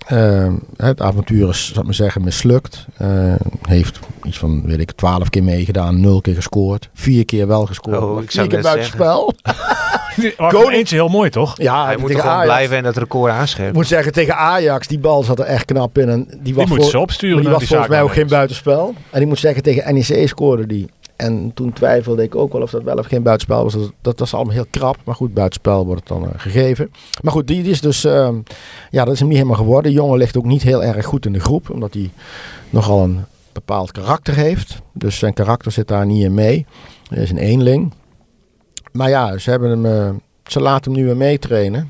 [0.08, 2.86] Ehm, het avontuur is, zal ik maar zeggen, mislukt.
[2.98, 6.90] Eh, heeft iets van, weet ik, twaalf keer meegedaan, nul keer gescoord.
[6.94, 9.34] Vier keer wel gescoord, Oh, ik vier keer buitenspel.
[10.38, 11.58] Koning- eentje heel mooi, toch?
[11.58, 12.54] Ja, Hij moet tegen er gewoon Ajax.
[12.56, 13.76] blijven en dat record Ik aanscherpen.
[13.76, 16.10] moet zeggen, tegen Ajax, die bal zat er echt knap in.
[16.10, 17.42] En die was, Die moeten voor- ze opsturen.
[17.42, 18.94] die was volgens mij ook geen buitenspel.
[19.10, 20.90] En ik moet zeggen, tegen NEC scoorde die.
[21.16, 23.74] En toen twijfelde ik ook wel of dat wel of geen buitenspel was.
[23.74, 24.98] Dat, dat was allemaal heel krap.
[25.04, 26.92] Maar goed, buitenspel wordt het dan eh, gegeven.
[27.22, 28.04] Maar goed, die, is dus...
[28.04, 28.36] ehm,
[28.90, 29.92] ja, dat is hem niet helemaal geworden.
[29.92, 31.70] De jongen ligt ook niet heel erg goed in de groep.
[31.70, 32.10] Omdat hij
[32.70, 34.82] nogal een bepaald karakter heeft.
[34.94, 36.66] Dus zijn karakter zit daar niet in mee.
[37.10, 37.94] Hij is een eenling.
[38.92, 41.90] Maar ja, ze, hebben hem, eh, ze laten hem nu weer meetrainen.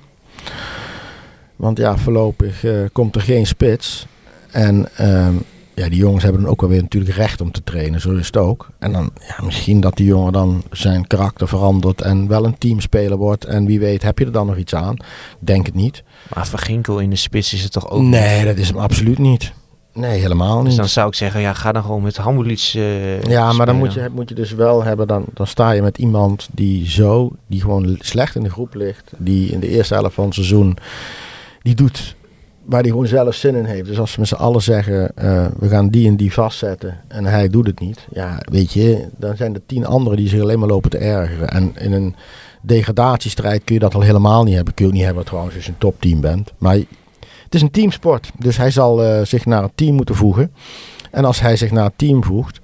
[1.56, 4.08] Want ja, voorlopig eh, komt er geen spits.
[4.52, 5.36] En ehm,
[5.76, 8.02] ja, die jongens hebben dan ook wel weer natuurlijk recht om te trainen.
[8.02, 8.70] Zo is het ook.
[8.80, 13.18] En dan ja, misschien dat die jongen dan zijn karakter verandert en wel een teamspeler
[13.18, 13.46] wordt.
[13.46, 14.96] En wie weet heb je er dan nog iets aan.
[15.40, 16.04] Denk het niet.
[16.34, 18.46] Maar Van Ginkel in de spits is het toch ook nee, niet?
[18.46, 19.54] dat is hem absoluut niet.
[19.94, 20.78] Nee, helemaal Dus niet.
[20.78, 23.94] dan zou ik zeggen, ja, ga dan gewoon met Hambulic eh Ja, maar dan moet
[23.94, 27.62] je, moet je dus wel hebben, dan, dan sta je met iemand die zo, die
[27.62, 29.12] gewoon slecht in de groep ligt.
[29.18, 30.78] Die in de eerste helft van het seizoen,
[31.62, 32.15] die doet
[32.66, 33.86] waar hij gewoon zelf zin in heeft.
[33.86, 37.26] Dus als ze met z'n allen zeggen, eh, we gaan die en die vastzetten en
[37.26, 38.08] hij doet het niet.
[38.12, 41.50] Ja, weet je, dan zijn er tien anderen die zich alleen maar lopen te ergeren.
[41.50, 42.16] En in een
[42.62, 44.74] degradatiestrijd kun je dat al helemaal niet hebben.
[44.74, 46.54] Kun je ook niet hebben trouwens als je een topteam bent.
[46.58, 46.76] Maar
[47.44, 50.52] het is een teamsport, dus hij zal eh, zich naar het team moeten voegen.
[51.12, 52.60] En als hij zich naar het team voegt,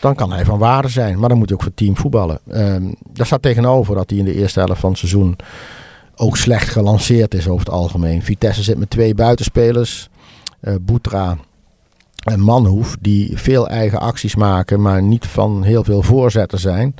[0.00, 1.18] dan kan hij van waarde zijn.
[1.18, 2.38] Maar dan moet hij ook voor het team voetballen.
[2.50, 5.36] Ehm daar staat tegenover dat hij in de eerste helft van het seizoen
[6.16, 8.22] ook slecht gelanceerd is over het algemeen.
[8.22, 10.08] Vitesse zit met twee buitenspelers,
[10.60, 11.38] eh Boetra
[12.24, 16.94] en Manhoef, die veel eigen acties maken, maar niet van heel veel voorzetten zijn.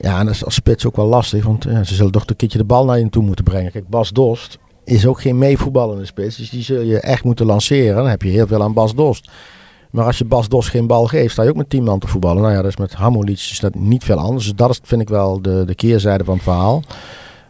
[0.00, 2.58] Ja, en dat is als spits ook wel lastig, want ze zullen toch een keertje
[2.58, 3.72] de bal naar je toe moeten brengen.
[3.72, 7.96] Kijk, Bas Dost is ook geen meevoetballende spits, dus die zul je echt moeten lanceren.
[7.96, 9.30] Dan heb je heel veel aan Bas Dost.
[9.90, 12.06] Maar als je Bas Dos geen bal geeft, sta je ook met 10 man te
[12.06, 12.42] voetballen.
[12.42, 14.44] Nou ja, dat is met Hamulic is dat niet veel anders.
[14.44, 16.82] Dus dat is, vind ik wel de, de keerzijde van het verhaal.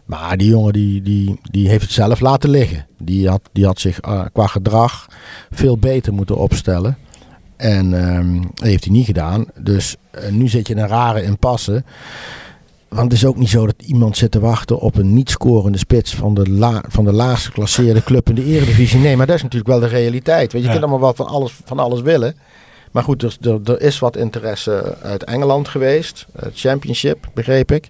[0.09, 2.85] Maar die jongen die, die, die heeft het zelf laten liggen.
[2.97, 5.07] Die had, die had zich eh, qua gedrag
[5.51, 6.97] veel beter moeten opstellen.
[7.55, 9.45] En ehm, dat heeft hij niet gedaan.
[9.59, 11.83] Dus eh, nu zit je in een rare impasse.
[12.87, 15.77] Want het is ook niet zo dat iemand zit te wachten op een niet scorende
[15.77, 18.99] spits van de, la, van de laagst geclasseerde club in de Eredivisie.
[18.99, 20.51] Nee, maar dat is natuurlijk wel de realiteit.
[20.51, 20.71] Weet je, je Ja.
[20.71, 22.35] kunt allemaal wel van alles, van alles willen.
[22.91, 26.25] Maar goed, er, er, er is wat interesse uit Engeland geweest.
[26.39, 27.89] Het Championship, begreep ik.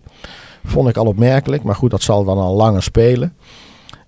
[0.63, 1.63] Vond ik al opmerkelijk.
[1.63, 3.34] Maar goed, dat zal dan al langer spelen.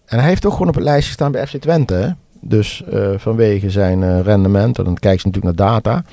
[0.06, 2.16] En hij heeft ook gewoon op het lijstje staan bij FC Twente.
[2.40, 4.78] Dus eh, vanwege zijn eh, rendement.
[4.78, 6.04] En dan kijken ze natuurlijk naar data.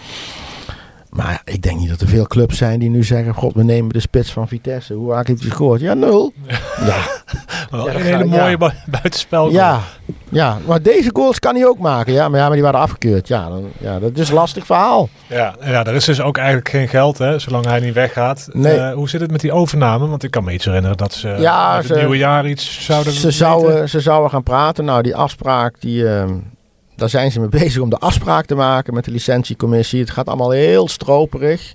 [1.24, 3.34] Maar ik denk niet dat er veel clubs zijn die nu zeggen...
[3.34, 4.94] God, we nemen de spits van Vitesse.
[4.94, 5.80] Hoe vaak heeft hij gescoord?
[5.80, 6.32] Ja, nul.
[6.86, 6.96] Ja,
[7.70, 8.72] Wel Ja, een hele mooie ja.
[8.86, 9.50] buitenspel.
[9.50, 9.80] ja,
[10.30, 12.12] ja, maar deze goals kan hij ook maken.
[12.12, 13.28] Ja, maar, ja, maar die waren afgekeurd.
[13.28, 15.08] Ja, dan, ja, dat is een lastig verhaal.
[15.26, 18.48] Ja, ja, er is dus ook eigenlijk geen geld, hè, zolang hij niet weggaat.
[18.52, 18.76] Nee.
[18.76, 20.06] Eh, hoe zit het met die overname?
[20.08, 23.12] Want ik kan me iets herinneren dat ze Ja, het ze- nieuwe jaar iets zouden
[23.12, 24.84] Ze zouden, ze zouden gaan praten.
[24.84, 26.32] Nou, die afspraak, die, ehm,
[26.98, 30.00] daar zijn ze mee bezig om de afspraak te maken met de licentiecommissie.
[30.00, 31.74] Het gaat allemaal heel stroperig.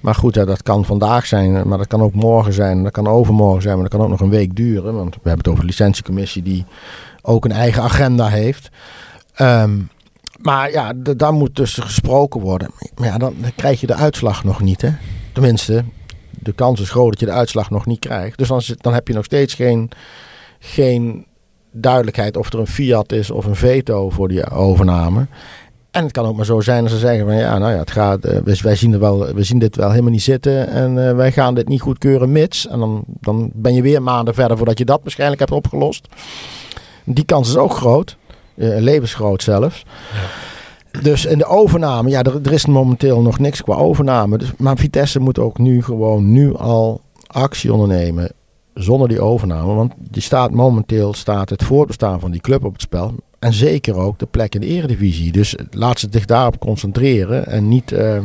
[0.00, 2.82] Maar goed, dat kan vandaag zijn, maar dat kan ook morgen zijn.
[2.82, 4.94] Dat kan overmorgen zijn, maar dat kan ook nog een week duren.
[4.94, 6.64] Want we hebben het over de licentiecommissie die
[7.22, 8.70] ook een eigen agenda heeft.
[9.34, 9.80] Ehm,
[10.40, 12.70] maar ja, daar moet dus gesproken worden.
[12.94, 14.90] Maar ja, dan, dan krijg je de uitslag nog niet, hè.
[15.32, 15.84] Tenminste,
[16.30, 18.38] de kans is groot dat je de uitslag nog niet krijgt.
[18.38, 19.90] Dus dan, dan heb je nog steeds geen,
[20.58, 21.26] geen
[21.74, 25.26] duidelijkheid of er een fiat is of een veto voor die overname.
[25.90, 27.90] En het kan ook maar zo zijn dat ze zeggen van ja, nou ja, het
[27.90, 31.16] gaat, wij, wij zien er wel, we zien dit wel helemaal niet zitten en eh,
[31.16, 32.66] wij gaan dit niet goedkeuren mits.
[32.66, 36.08] En dan, dan ben je weer maanden verder voordat je dat waarschijnlijk hebt opgelost.
[37.04, 38.16] Die kans is ook groot,
[38.54, 39.84] eh, levensgroot zelfs.
[41.02, 44.38] Dus in de overname, ja, er, er is momenteel nog niks qua overname.
[44.38, 48.30] Dus, maar Vitesse moet ook nu gewoon nu al actie ondernemen
[48.74, 49.74] zonder die overname.
[49.74, 53.14] Want die staat, momenteel staat het voortbestaan van die club op het spel.
[53.38, 55.32] En zeker ook de plek in de eredivisie.
[55.32, 57.46] Dus laat ze zich daarop concentreren.
[57.46, 57.92] En niet...
[57.92, 58.24] ehm,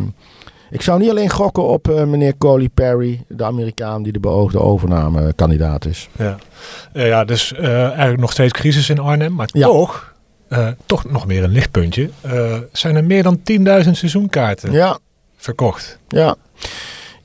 [0.71, 4.59] ik zou niet alleen gokken op eh, meneer Coley Perry, de Amerikaan die de beoogde
[4.59, 6.09] overnamekandidaat is.
[6.17, 6.37] Ja,
[6.93, 9.33] Eh, ja dus eh, eigenlijk nog steeds crisis in Arnhem.
[9.33, 9.65] Maar Ja.
[9.67, 10.13] toch,
[10.85, 12.09] toch nog meer een lichtpuntje.
[12.71, 13.39] Zijn er meer dan
[13.83, 14.97] 10.000 seizoenkaarten Ja,
[15.37, 15.99] verkocht.
[16.07, 16.35] Ja.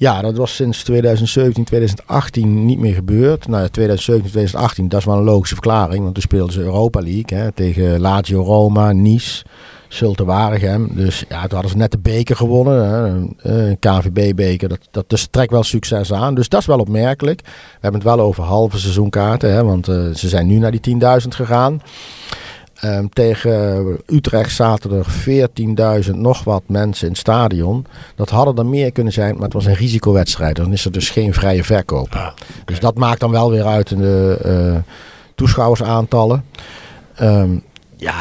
[0.05, 3.47] Ja, dat was sinds 2017, 2018 niet meer gebeurd.
[3.47, 6.03] Nou, ja, 2017, 2018, dat is wel een logische verklaring.
[6.03, 9.45] Want toen speelden ze Europa League hè, tegen Lazio Roma, Nice,
[9.89, 10.91] Zulte Waregem.
[10.95, 12.89] Dus ja, toen hadden ze net de beker gewonnen.
[12.89, 14.69] Hè, een, een KVB-beker.
[14.69, 16.35] Dat, dat dus trekt wel succes aan.
[16.35, 17.41] Dus dat is wel opmerkelijk.
[17.45, 19.53] We hebben het wel over halve seizoenkaarten.
[19.53, 21.81] Hè, want eh, ze zijn nu naar die 10.000 gegaan.
[22.85, 27.87] Ehm, tegen Utrecht zaten er 14.000 nog wat mensen in het stadion.
[28.15, 30.57] Dat hadden er meer kunnen zijn, maar het was een risicowedstrijd.
[30.57, 32.15] Dan is er dus geen vrije verkoop.
[32.15, 32.29] Ah,
[32.65, 34.93] Dus dat maakt dan wel weer uit in de eh,
[35.35, 36.45] toeschouwersaantallen.
[37.15, 37.57] Ehm,
[37.97, 38.15] ja,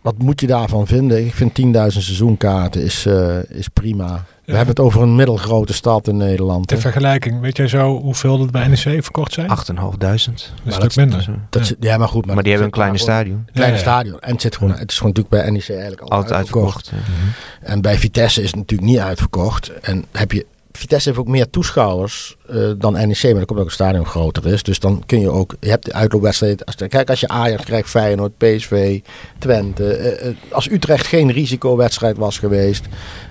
[0.00, 1.26] wat moet je daarvan vinden?
[1.26, 4.24] Ik vind 10.000 seizoenkaarten is, eh, is prima.
[4.44, 4.56] We Ja.
[4.56, 6.66] hebben het over een middelgrote stad in Nederland.
[6.66, 6.82] ter hè.
[6.82, 9.48] vergelijking, weet jij zo hoeveel dat bij NEC verkocht zijn?
[9.48, 10.52] 8.500.
[10.54, 11.26] een maar stuk dat- minder.
[11.50, 12.26] Dat zit- ja, maar goed.
[12.26, 13.34] Maar, die hebben een kleine stadion.
[13.36, 13.88] gewoon- Kleine Ja, ja.
[13.90, 14.20] stadion.
[14.20, 16.74] En het, zit gewoon, het is gewoon natuurlijk bij NEC eigenlijk al Altijd uitverkocht.
[16.92, 17.62] uitverkocht.
[17.62, 19.68] En bij Vitesse is het natuurlijk niet uitverkocht.
[19.80, 20.46] En heb je,
[20.78, 24.46] Vitesse heeft ook meer toeschouwers eh, dan NEC, maar dat komt ook het stadion groter
[24.46, 24.62] is.
[24.62, 26.66] Dus dan kun je ook, je hebt de uitloopwedstrijd.
[26.66, 29.00] Als, kijk, als je Ajax krijgt, Feyenoord, PSV,
[29.38, 29.92] Twente.
[29.92, 32.84] eh, eh, als Utrecht geen risicowedstrijd was geweest,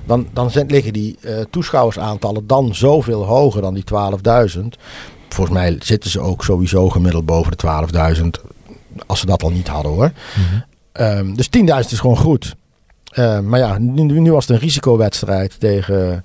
[0.06, 1.18] dan, dan zijn, liggen die
[1.50, 4.78] toeschouwersaantallen dan zoveel hoger dan die 12.000.
[5.30, 8.28] Volgens mij zitten ze ook sowieso gemiddeld boven de 12.000.
[9.06, 10.12] Als ze dat al niet hadden hoor.
[10.36, 10.62] Mhm.
[10.92, 12.56] Ehm, dus 10.000 is gewoon goed.
[13.12, 16.24] Ehm, maar ja, nu, nu was het een risicowedstrijd tegen,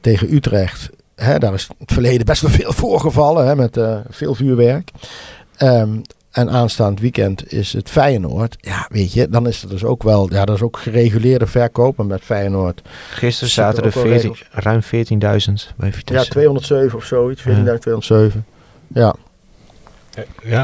[0.00, 0.90] tegen Utrecht.
[1.14, 4.90] Hè, daar is het verleden best wel veel voorgevallen hè, met eh, veel vuurwerk.
[5.56, 5.98] Ehm,
[6.30, 8.56] en aanstaand weekend is het Feyenoord.
[8.60, 11.96] Ja, weet je, dan is er dus ook wel, ja, dat is ook gereguleerde verkoop.
[11.96, 14.48] Maar met Feyenoord, Gisteren zaten er ook wel 14 regels.
[14.50, 14.88] ruim 14.000
[15.76, 16.30] bij ja, Vitesse.
[16.30, 17.46] 207 of zoiets, 14.207.
[17.46, 18.34] Ja,
[18.92, 19.14] Ja,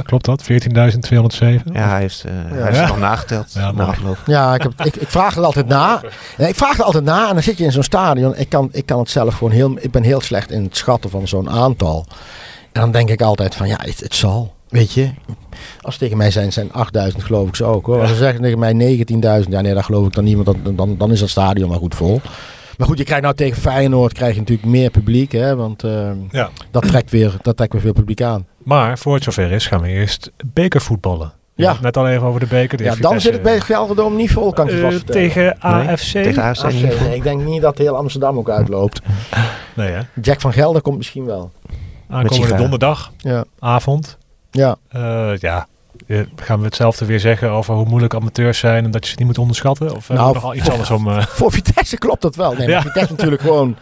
[0.03, 0.43] klopt dat?
[0.43, 1.73] 14.207?
[1.73, 2.81] Ja, hij heeft, eh, hij heeft Ja.
[2.83, 4.19] het nog nageteld Ja, na afloop.
[4.27, 6.01] ja ik, heb, ik, ik vraag er altijd na.
[6.37, 8.37] Ja, ik vraag er altijd na en dan zit je in zo'n stadion.
[8.37, 9.77] Ik kan, ik kan het zelf gewoon heel.
[9.81, 12.07] Ik ben heel slecht in het schatten van zo'n aantal.
[12.73, 14.55] En dan denk ik altijd van ja, het, het zal.
[14.69, 15.11] Weet je,
[15.81, 18.01] als ze tegen mij zijn, zijn 8000 geloof ik ze ook hoor.
[18.01, 18.73] Als ze zeggen tegen mij
[19.43, 21.69] 19.000, ja nee, dat geloof ik dan niet, want dan, dan, dan is dat stadion
[21.69, 22.21] maar goed vol.
[22.79, 26.11] Maar goed, je krijgt nou tegen Feyenoord krijg je natuurlijk meer publiek, hè, want eh,
[26.31, 26.51] Ja.
[26.71, 28.47] dat, trekt weer, dat trekt weer veel publiek aan.
[28.67, 31.33] Maar voor het zover is, gaan we eerst bekervoetballen.
[31.55, 31.77] Ja.
[31.81, 32.77] Net al even over de beker.
[32.77, 34.95] Die Ja, dan zit het bij Gelredome niet vol, kan ik je eh.
[34.97, 36.11] Tegen AFC?
[36.13, 39.01] tegen AFC nee, ik denk niet dat heel Amsterdam ook uitloopt.
[39.75, 40.01] Nee, hè?
[40.23, 41.51] Jack van Gelder komt misschien wel.
[42.11, 44.19] Aankomende donderdag, Ja, avond.
[44.51, 44.77] ja.
[44.89, 45.67] Eh, ja,
[46.07, 49.17] eh, gaan we hetzelfde weer zeggen over hoe moeilijk amateurs zijn en dat je ze
[49.19, 49.87] niet moet onderschatten?
[49.97, 51.21] Of hebben Nou, we nog al iets anders om...
[51.41, 52.53] Voor Vitesse klopt dat wel.
[52.53, 52.75] Nee, Ja.
[52.75, 53.77] maar Vitesse natuurlijk gewoon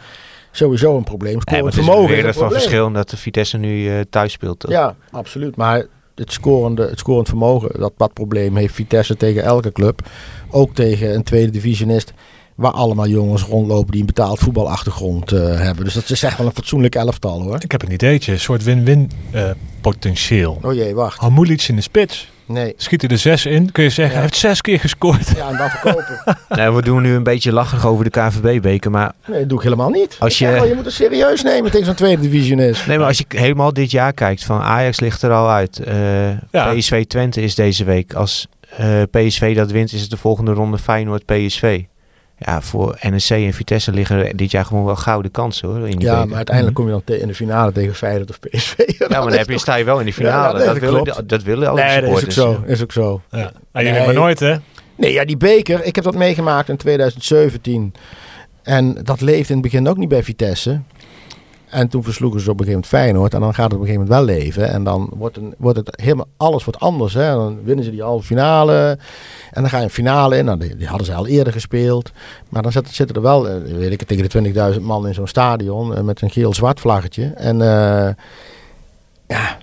[0.57, 1.40] sowieso een probleem.
[1.40, 4.33] Scoren het is vermogen weer is een van verschil dat de Vitesse nu eh, thuis
[4.33, 4.59] speelt.
[4.59, 4.71] toch?
[4.71, 5.57] Ja, absoluut.
[5.57, 10.09] Maar het, scorende, het scorend vermogen, dat, dat probleem heeft Vitesse tegen elke club.
[10.51, 12.12] Ook tegen een tweede divisionist.
[12.55, 15.85] Waar allemaal jongens rondlopen die een betaald voetbalachtergrond eh, hebben.
[15.85, 17.57] Dus dat is echt wel een fatsoenlijk elftal hoor.
[17.62, 20.59] ik heb een ideetje, een soort win-win eh, potentieel.
[20.62, 21.21] Oh jee, wacht.
[21.21, 22.33] Hamulic in de spits.
[22.47, 22.75] Nee.
[22.77, 24.21] Schiet hij er zes in, kun je zeggen, Ja.
[24.21, 25.29] hij heeft zes keer gescoord.
[25.37, 26.37] Ja, en dan verkopen.
[26.59, 28.91] Nee, we doen nu een beetje lachig over de KVB-beker.
[28.91, 30.17] Maar, Nee, dat doe ik helemaal niet.
[30.19, 32.87] Als je- wel, je moet het serieus nemen tegen zo'n tweede division is.
[32.87, 35.79] nee, maar als je helemaal dit jaar kijkt, van Ajax ligt er al uit.
[35.79, 36.73] Eh, Ja.
[36.75, 38.15] PSV Twente is deze week.
[38.15, 41.83] Als eh, PSV dat wint, is het de volgende ronde Feyenoord-PSV.
[42.38, 45.88] Ja, voor NEC en Vitesse liggen dit jaar gewoon wel gouden kansen hoor.
[45.88, 46.27] In die Ja, beker.
[46.29, 48.75] maar uiteindelijk kom je dan in de finale tegen Feyenoord of PSV.
[48.99, 50.59] Ja, maar dan heb je, sta je wel in de finale.
[50.59, 52.62] Ja, dat, dat willen, dat willen alle Nee, dat is ook zo.
[52.66, 53.20] Is ook zo.
[53.31, 53.38] Ja.
[53.38, 54.05] Je weet Nee.
[54.05, 54.55] maar nooit, hè?
[54.97, 57.94] Nee, ja, die beker, ik heb dat meegemaakt in 2017.
[58.62, 60.81] En dat leefde in het begin ook niet bij Vitesse.
[61.75, 63.35] En toen versloegen ze op een gegeven moment Feyenoord.
[63.35, 64.69] En dan gaat het op een gegeven moment wel leven.
[64.69, 67.15] En dan wordt, een, wordt het helemaal alles wordt anders.
[67.15, 67.33] Hè.
[67.33, 68.99] Dan winnen ze die halve finale.
[69.51, 70.45] En dan ga je een finale in.
[70.45, 72.11] Nou, die, hadden ze al eerder gespeeld.
[72.49, 75.27] Maar dan zitten, zitten er wel, eh, weet ik, tegen de 20.000 man in zo'n
[75.27, 75.95] stadion.
[75.95, 77.25] eh, met een geel-zwart vlaggetje.
[77.25, 78.15] En eh,
[79.27, 79.59] ja,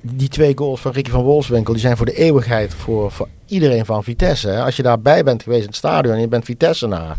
[0.00, 1.72] die twee goals van Ricky van Wolfswinkel.
[1.72, 4.60] Die zijn voor de eeuwigheid voor, voor iedereen van Vitesse.
[4.62, 7.16] Als je daarbij bent geweest in het stadion en je bent Vitessenaar.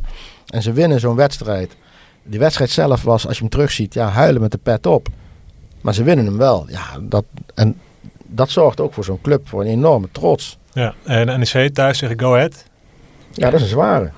[0.47, 1.75] En ze winnen zo'n wedstrijd.
[2.23, 5.07] Die wedstrijd zelf was, als je hem terugziet, ja, huilen met de pet op.
[5.81, 6.65] Maar ze winnen hem wel.
[6.69, 7.75] Ja, dat, en
[8.25, 10.57] dat zorgt ook voor zo'n club voor een enorme trots.
[10.73, 10.93] Ja.
[11.03, 12.65] En NEC thuis tegen Go Ahead.
[13.31, 14.11] Ja, dat is een zware.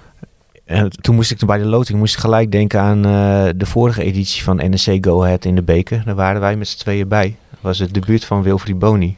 [0.65, 4.03] En toen moest ik bij de loting moest ik gelijk denken aan eh, de vorige
[4.03, 6.01] editie van NEC Go Ahead in de beker.
[6.05, 7.35] Daar waren wij met z'n tweeën bij.
[7.49, 9.17] Dat was het debuut van Wilfried Boni.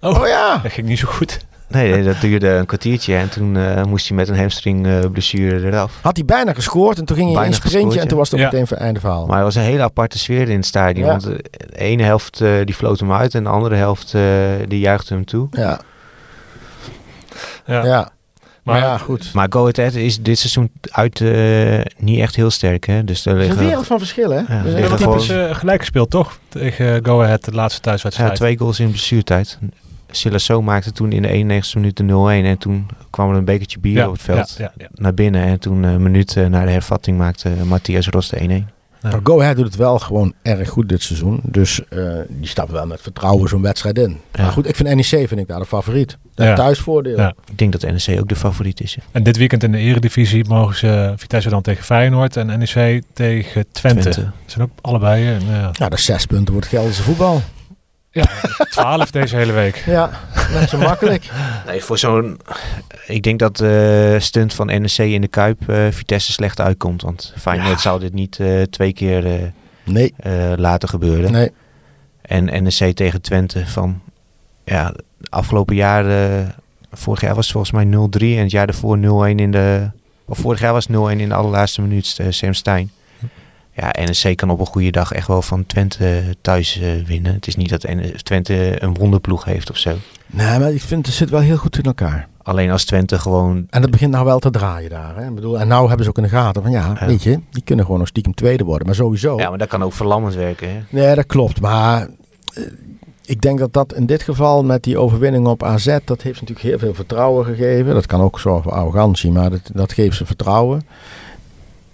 [0.00, 0.58] Oh, Oh ja.
[0.62, 1.46] dat ging niet zo goed.
[1.70, 4.98] Nee, nee, dat duurde een kwartiertje en toen eh, moest hij met een hamstring eh,
[5.12, 5.98] blessure eraf.
[6.02, 8.40] Had hij bijna gescoord en toen ging hij in een sprintje en toen was het
[8.40, 8.44] ja.
[8.46, 9.26] meteen voor einde verhaal.
[9.26, 11.06] Maar er was een hele aparte sfeer in het stadion.
[11.06, 11.10] Ja.
[11.10, 14.22] Want eh, de ene helft eh, die floot hem uit en de andere helft eh,
[14.68, 15.48] die juichte hem toe.
[15.50, 15.80] ja,
[17.66, 17.84] Ja.
[17.84, 18.10] ja.
[18.62, 19.30] Maar, Maar ja, goed.
[19.34, 22.86] Maar Go Ahead is dit seizoen uit eh, niet echt heel sterk.
[22.86, 23.04] Hè?
[23.04, 24.36] Dus er Het is een liggen wereld van verschil, hè?
[24.36, 26.38] Ja, Dus liggen hebben gewoon- typisch gelijk gespeeld, toch?
[26.48, 28.34] Tegen Go Ahead, de laatste ja, thuiswedstrijd.
[28.34, 29.58] twee goals in blessuretijd.
[30.10, 33.78] Silasso maakte toen in de 91 minuut de 0-1 en toen kwam er een bekertje
[33.78, 34.88] bier Ja, op het veld Ja, ja, ja.
[34.94, 35.42] naar binnen.
[35.42, 38.78] En toen eh, een minuut eh, na de hervatting maakte Matthias Ros de 1-1.
[39.02, 41.40] Maar Go Ahead doet het wel gewoon erg goed dit seizoen.
[41.42, 44.20] Dus eh, die stappen wel met vertrouwen zo'n wedstrijd in.
[44.32, 44.42] Ja.
[44.42, 46.18] Maar goed, ik vind NEC vind ik daar de favoriet.
[46.34, 47.16] Thuisvoordeel.
[47.16, 47.34] Ja.
[47.50, 48.94] Ik denk dat NEC ook de favoriet is.
[48.94, 49.02] ja.
[49.12, 53.64] En dit weekend in de eredivisie mogen ze Vitesse dan tegen Feyenoord en NEC tegen
[53.72, 54.00] Twente.
[54.00, 54.20] Twente.
[54.20, 57.42] Dat zijn ook allebei eh, ja, dat is zes punten het Gelderse voetbal.
[58.10, 58.24] Ja,
[58.70, 59.82] 12 deze hele week.
[59.86, 60.10] Ja,
[60.52, 61.30] net zo makkelijk.
[61.66, 62.40] Nee, voor zo'n...
[63.06, 67.02] Ik denk dat de stunt van NEC in de Kuip eh, Vitesse slecht uitkomt.
[67.02, 67.78] Want Feyenoord Ja.
[67.78, 69.42] zou dit niet eh, twee keer eh,
[69.84, 71.32] Nee, eh, laten gebeuren.
[71.32, 71.50] nee.
[72.22, 74.00] En NEC tegen Twente van...
[74.64, 76.04] Ja, de afgelopen jaar...
[76.92, 78.36] vorig jaar was het volgens mij 0-3.
[78.36, 79.00] En het jaar daarvoor 0-1
[79.36, 79.90] in de...
[80.24, 82.18] Of vorig jaar was het 0-1 in de allerlaatste minuut.
[82.28, 82.90] Sam Stein.
[83.72, 87.34] Ja, NEC kan op een goede dag echt wel van Twente thuis eh, winnen.
[87.34, 87.86] Het is niet dat
[88.22, 89.96] Twente een wonderploeg heeft of zo.
[90.26, 92.28] Nee, maar ik vind het zit wel heel goed in elkaar.
[92.42, 95.16] Alleen als Twente gewoon En het begint nou wel te draaien daar.
[95.16, 95.28] Hè?
[95.28, 97.06] Ik bedoel, en nou hebben ze ook in de gaten van ja, Ja.
[97.06, 98.86] weet je, die kunnen gewoon nog stiekem tweede worden.
[98.86, 99.38] Maar sowieso.
[99.38, 100.68] Ja, maar dat kan ook verlammend werken.
[100.70, 100.80] Hè?
[100.88, 101.60] Nee, dat klopt.
[101.60, 102.08] Maar
[102.54, 102.62] eh,
[103.24, 106.68] ik denk dat dat in dit geval met die overwinning op AZ, dat heeft natuurlijk
[106.68, 107.94] heel veel vertrouwen gegeven.
[107.94, 110.82] Dat kan ook zorgen voor arrogantie, maar dat, dat geeft ze vertrouwen.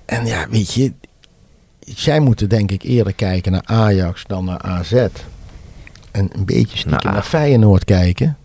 [0.05, 0.93] En ja, weet je,
[1.95, 4.93] zij moeten denk ik eerder kijken naar Ajax dan naar AZ.
[4.93, 8.37] En een beetje stiekem Nou, naar Feyenoord kijken.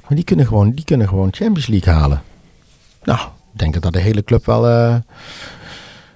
[0.00, 2.22] Maar die kunnen gewoon, die kunnen gewoon Champions League halen.
[3.02, 3.18] Nou,
[3.52, 4.94] ik denk dat dat de hele club wel, eh,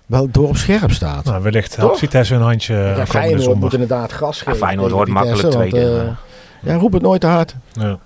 [0.06, 1.24] wel door op scherp staat.
[1.24, 3.62] Nou, wellicht helpt Vitesse een handje Ja, Feyenoord zondag.
[3.62, 4.56] moet inderdaad gas geven.
[4.56, 6.16] Feyenoord wordt makkelijk Vitesse, want, tweede,
[6.62, 7.54] eh, ja, roep het nooit te hard.
[7.72, 7.98] Ja.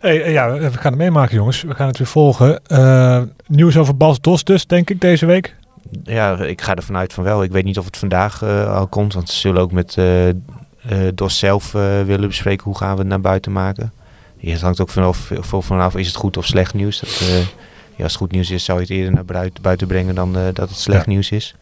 [0.00, 1.62] Hey, eh, ja, we gaan het meemaken, jongens.
[1.62, 2.64] We gaan het weer volgen.
[2.66, 5.54] Eh, nieuws over Bas Dos dus, denk ik, deze week.
[6.04, 7.42] Ja, ik ga er vanuit van wel.
[7.42, 9.14] Ik weet niet of het vandaag eh, al komt.
[9.14, 10.28] Want ze zullen ook met eh,
[11.14, 13.92] Dos zelf willen bespreken hoe gaan we het naar buiten maken.
[14.36, 17.00] Ja, het hangt ook vanaf, vanaf is het goed of slecht nieuws.
[17.00, 17.18] Dat,
[17.96, 20.68] ja, als het goed nieuws is, zou je het eerder naar buiten, brengen dan dat
[20.68, 21.10] het slecht Ja.
[21.10, 21.54] nieuws is.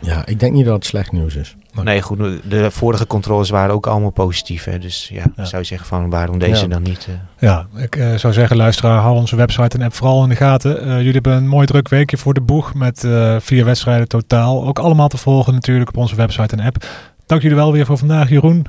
[0.00, 1.56] Ja, ik denk niet dat het slecht nieuws is.
[1.74, 1.84] Nee.
[1.84, 2.18] Nee, goed.
[2.50, 4.64] De vorige controles waren ook allemaal positief.
[4.64, 5.44] Hè, dus ja, Ja.
[5.44, 6.68] zou je zeggen van waarom deze Ja.
[6.68, 7.06] dan niet?
[7.08, 7.14] eh?
[7.48, 10.82] Ja, ik eh, zou zeggen, luisteraar, hou onze website en app vooral in de gaten.
[10.82, 14.66] Eh, jullie hebben een mooi druk weekje voor de boeg met eh, vier wedstrijden totaal.
[14.66, 16.84] Ook allemaal te volgen natuurlijk op onze website en app.
[17.26, 18.66] Dank jullie wel weer voor vandaag, Jeroen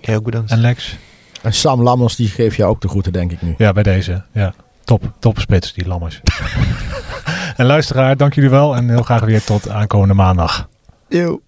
[0.00, 0.50] Jij ook bedankt.
[0.50, 0.96] en Lex.
[1.42, 3.54] En Sam Lammers, die geeft jou ook de groeten, denk ik nu.
[3.58, 4.22] Ja, bij deze.
[4.32, 5.12] Ja, top.
[5.18, 6.20] Top spits, die lammers.
[7.56, 10.68] en luisteraar, dank jullie wel en heel graag weer tot aankomende maandag.
[11.08, 11.40] Eeuw.